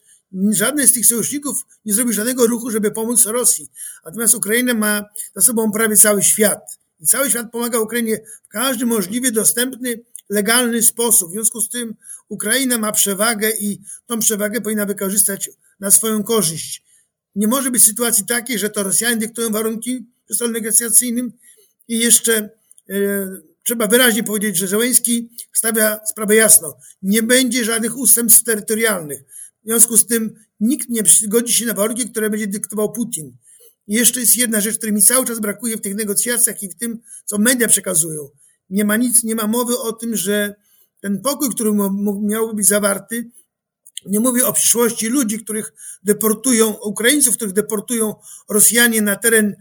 żaden 0.50 0.88
z 0.88 0.92
tych 0.92 1.06
sojuszników 1.06 1.66
nie 1.84 1.94
zrobił 1.94 2.12
żadnego 2.12 2.46
ruchu, 2.46 2.70
żeby 2.70 2.90
pomóc 2.90 3.26
Rosji. 3.26 3.68
Natomiast 4.04 4.34
Ukraina 4.34 4.74
ma 4.74 5.04
za 5.34 5.42
sobą 5.42 5.72
prawie 5.72 5.96
cały 5.96 6.22
świat. 6.22 6.78
I 7.00 7.06
cały 7.06 7.30
świat 7.30 7.50
pomaga 7.52 7.78
Ukrainie 7.78 8.20
w 8.44 8.48
każdy 8.48 8.86
możliwy, 8.86 9.32
dostępny, 9.32 10.00
legalny 10.32 10.82
sposób. 10.82 11.30
W 11.30 11.32
związku 11.32 11.60
z 11.60 11.68
tym 11.68 11.94
Ukraina 12.28 12.78
ma 12.78 12.92
przewagę 12.92 13.50
i 13.60 13.80
tą 14.06 14.18
przewagę 14.18 14.60
powinna 14.60 14.86
wykorzystać 14.86 15.50
na 15.80 15.90
swoją 15.90 16.22
korzyść. 16.22 16.84
Nie 17.34 17.48
może 17.48 17.70
być 17.70 17.84
sytuacji 17.84 18.26
takiej, 18.26 18.58
że 18.58 18.70
to 18.70 18.82
Rosjanie 18.82 19.16
dyktują 19.16 19.50
warunki 19.50 20.06
przy 20.24 20.34
stole 20.34 20.52
negocjacyjnym 20.52 21.32
i 21.88 21.98
jeszcze 21.98 22.50
e, 22.90 22.96
trzeba 23.62 23.86
wyraźnie 23.86 24.24
powiedzieć, 24.24 24.56
że 24.56 24.68
Zełenski 24.68 25.30
stawia 25.52 26.00
sprawę 26.06 26.34
jasno. 26.34 26.76
Nie 27.02 27.22
będzie 27.22 27.64
żadnych 27.64 27.96
ustępstw 27.96 28.44
terytorialnych. 28.44 29.22
W 29.64 29.66
związku 29.66 29.96
z 29.96 30.06
tym 30.06 30.34
nikt 30.60 30.88
nie 30.88 31.02
zgodzi 31.04 31.54
się 31.54 31.66
na 31.66 31.74
warunki, 31.74 32.10
które 32.10 32.30
będzie 32.30 32.46
dyktował 32.46 32.92
Putin. 32.92 33.36
I 33.88 33.94
jeszcze 33.94 34.20
jest 34.20 34.36
jedna 34.36 34.60
rzecz, 34.60 34.76
której 34.76 34.94
mi 34.94 35.02
cały 35.02 35.26
czas 35.26 35.40
brakuje 35.40 35.76
w 35.76 35.80
tych 35.80 35.94
negocjacjach 35.94 36.62
i 36.62 36.68
w 36.68 36.74
tym, 36.74 36.98
co 37.24 37.38
media 37.38 37.68
przekazują. 37.68 38.28
Nie 38.72 38.84
ma 38.84 38.96
nic, 38.96 39.24
nie 39.24 39.34
ma 39.34 39.46
mowy 39.46 39.78
o 39.78 39.92
tym, 39.92 40.16
że 40.16 40.54
ten 41.00 41.20
pokój, 41.20 41.50
który 41.50 41.72
miałby 42.22 42.54
być 42.54 42.66
zawarty, 42.66 43.30
nie 44.06 44.20
mówię 44.20 44.46
o 44.46 44.52
przyszłości 44.52 45.08
ludzi, 45.08 45.38
których 45.38 45.72
deportują, 46.02 46.72
Ukraińców, 46.72 47.36
których 47.36 47.54
deportują 47.54 48.14
Rosjanie 48.48 49.02
na 49.02 49.16
teren 49.16 49.46
y, 49.46 49.54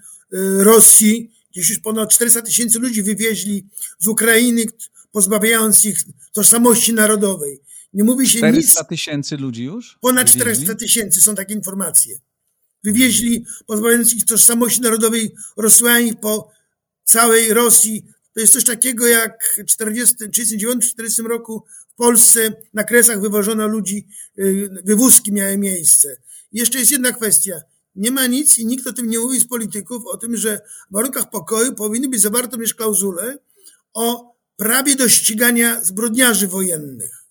Rosji. 0.63 1.32
Gdzieś 1.52 1.69
już 1.69 1.80
ponad 1.80 2.10
400 2.13 2.41
tysięcy 2.41 2.80
ludzi 2.80 3.04
wywieźli 3.04 3.67
z 4.00 4.08
Ukrainy, 4.08 4.63
pozbawiając 5.12 5.86
ich 5.86 5.97
tożsamości 6.34 6.93
narodowej. 6.93 7.62
Nie 7.93 8.04
mówi 8.04 8.30
się 8.30 8.38
400 8.38 8.58
nic. 8.58 8.71
400 8.71 8.84
tysięcy 8.84 9.38
ludzi 9.38 9.63
już? 9.63 9.97
Ponad 10.02 10.28
400 10.28 10.76
tysięcy 10.76 11.21
są 11.21 11.36
takie 11.36 11.54
informacje. 11.54 12.19
Wywieźli, 12.84 13.45
pozbawiając 13.65 14.13
ich 14.13 14.26
tożsamości 14.26 14.82
narodowej, 14.82 15.36
Rosjanie 15.58 16.15
po 16.15 16.52
całej 17.04 17.54
Rosji. 17.54 18.06
To 18.34 18.39
jest 18.39 18.54
coś 18.54 18.63
takiego 18.63 19.08
jak 19.08 19.56
w 19.58 19.84
1939-1940 19.84 21.26
roku 21.26 21.65
w 21.94 21.96
Polsce 21.96 22.54
na 22.74 22.84
Kresach 22.84 23.22
wywożono 23.22 23.67
ludzi, 23.67 24.08
y, 24.39 24.70
wywózki 24.84 25.32
miały 25.32 25.58
miejsce. 25.58 26.17
Jeszcze 26.52 26.80
jest 26.80 26.91
jedna 26.91 27.12
kwestia. 27.12 27.62
Nie 27.96 28.12
ma 28.12 28.28
nic 28.28 28.60
i 28.60 28.65
nikt 28.65 28.88
o 28.88 28.94
tym 28.94 29.10
nie 29.10 29.20
mówi 29.20 29.39
z 29.39 29.48
polityków, 29.48 30.06
o 30.06 30.17
tym, 30.17 30.38
że 30.38 30.62
w 30.89 30.94
warunkach 30.94 31.30
pokoju 31.30 31.76
powinny 31.76 32.10
być 32.10 32.22
zawarte 32.22 32.52
również 32.52 32.74
klauzule 32.74 33.38
o 33.94 34.36
prawie 34.58 34.96
do 34.96 35.10
ścigania 35.10 35.84
zbrodniarzy 35.84 36.48
wojennych. 36.48 37.26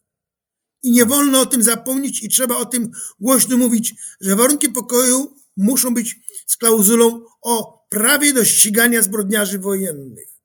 I 0.83 0.91
nie 0.91 1.05
wolno 1.05 1.41
o 1.41 1.47
tym 1.47 1.63
zapomnieć 1.63 2.23
i 2.23 2.29
trzeba 2.29 2.57
o 2.57 2.65
tym 2.65 2.91
głośno 3.21 3.57
mówić, 3.57 3.95
że 4.21 4.37
warunki 4.37 4.69
pokoju 4.69 5.35
muszą 5.57 5.95
być 5.95 6.17
z 6.47 6.57
klauzulą 6.57 7.25
o 7.43 7.87
prawie 7.89 8.33
do 8.33 8.45
ścigania 8.45 9.03
zbrodniarzy 9.03 9.59
wojennych. 9.59 10.40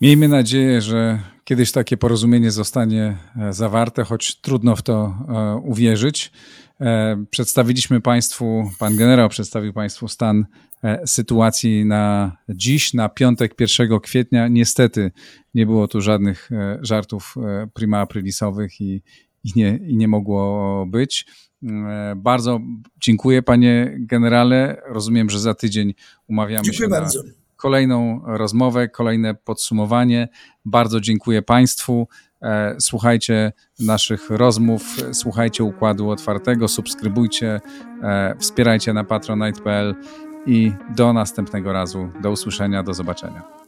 Miejmy 0.00 0.28
nadzieję, 0.28 0.80
że 0.80 1.18
kiedyś 1.44 1.72
takie 1.72 1.96
porozumienie 1.96 2.50
zostanie 2.50 3.16
e, 3.36 3.52
zawarte, 3.52 4.04
choć 4.04 4.40
trudno 4.40 4.76
w 4.76 4.82
to 4.82 5.14
e, 5.28 5.56
uwierzyć. 5.56 6.32
E, 6.80 7.24
przedstawiliśmy 7.30 8.00
Państwu, 8.00 8.70
pan 8.78 8.96
generał 8.96 9.28
przedstawił 9.28 9.72
Państwu 9.72 10.08
stan 10.08 10.46
sytuacji 11.06 11.84
na 11.84 12.36
dziś, 12.48 12.94
na 12.94 13.08
piątek 13.08 13.54
1 13.60 14.00
kwietnia. 14.00 14.48
Niestety 14.48 15.10
nie 15.54 15.66
było 15.66 15.88
tu 15.88 16.00
żadnych 16.00 16.50
żartów 16.80 17.34
prima 17.74 18.00
aprilisowych 18.00 18.80
i, 18.80 19.02
i 19.44 19.52
nie, 19.56 19.78
i 19.86 19.96
nie 19.96 20.08
mogło 20.08 20.86
być. 20.86 21.26
Bardzo 22.16 22.60
dziękuję 23.00 23.42
panie 23.42 23.96
generale. 23.98 24.82
Rozumiem, 24.86 25.30
że 25.30 25.40
za 25.40 25.54
tydzień 25.54 25.94
umawiamy 26.28 26.64
dziękuję 26.64 26.86
się 26.86 26.90
bardzo. 26.90 27.22
Kolejną 27.58 28.20
rozmowę, 28.24 28.88
kolejne 28.88 29.34
podsumowanie. 29.34 30.28
Bardzo 30.64 31.00
dziękuję 31.00 31.42
państwu. 31.42 32.08
E, 32.42 32.76
słuchajcie 32.80 33.52
naszych 33.80 34.30
rozmów, 34.30 34.82
słuchajcie 35.12 35.64
Układu 35.64 36.10
Otwartego, 36.10 36.68
subskrybujcie, 36.68 37.60
e, 38.02 38.34
wspierajcie 38.38 38.92
na 38.92 39.04
patronite.pl 39.04 39.94
i 40.46 40.72
do 40.96 41.12
następnego 41.12 41.72
razu. 41.72 42.08
Do 42.22 42.30
usłyszenia, 42.30 42.82
do 42.82 42.94
zobaczenia. 42.94 43.67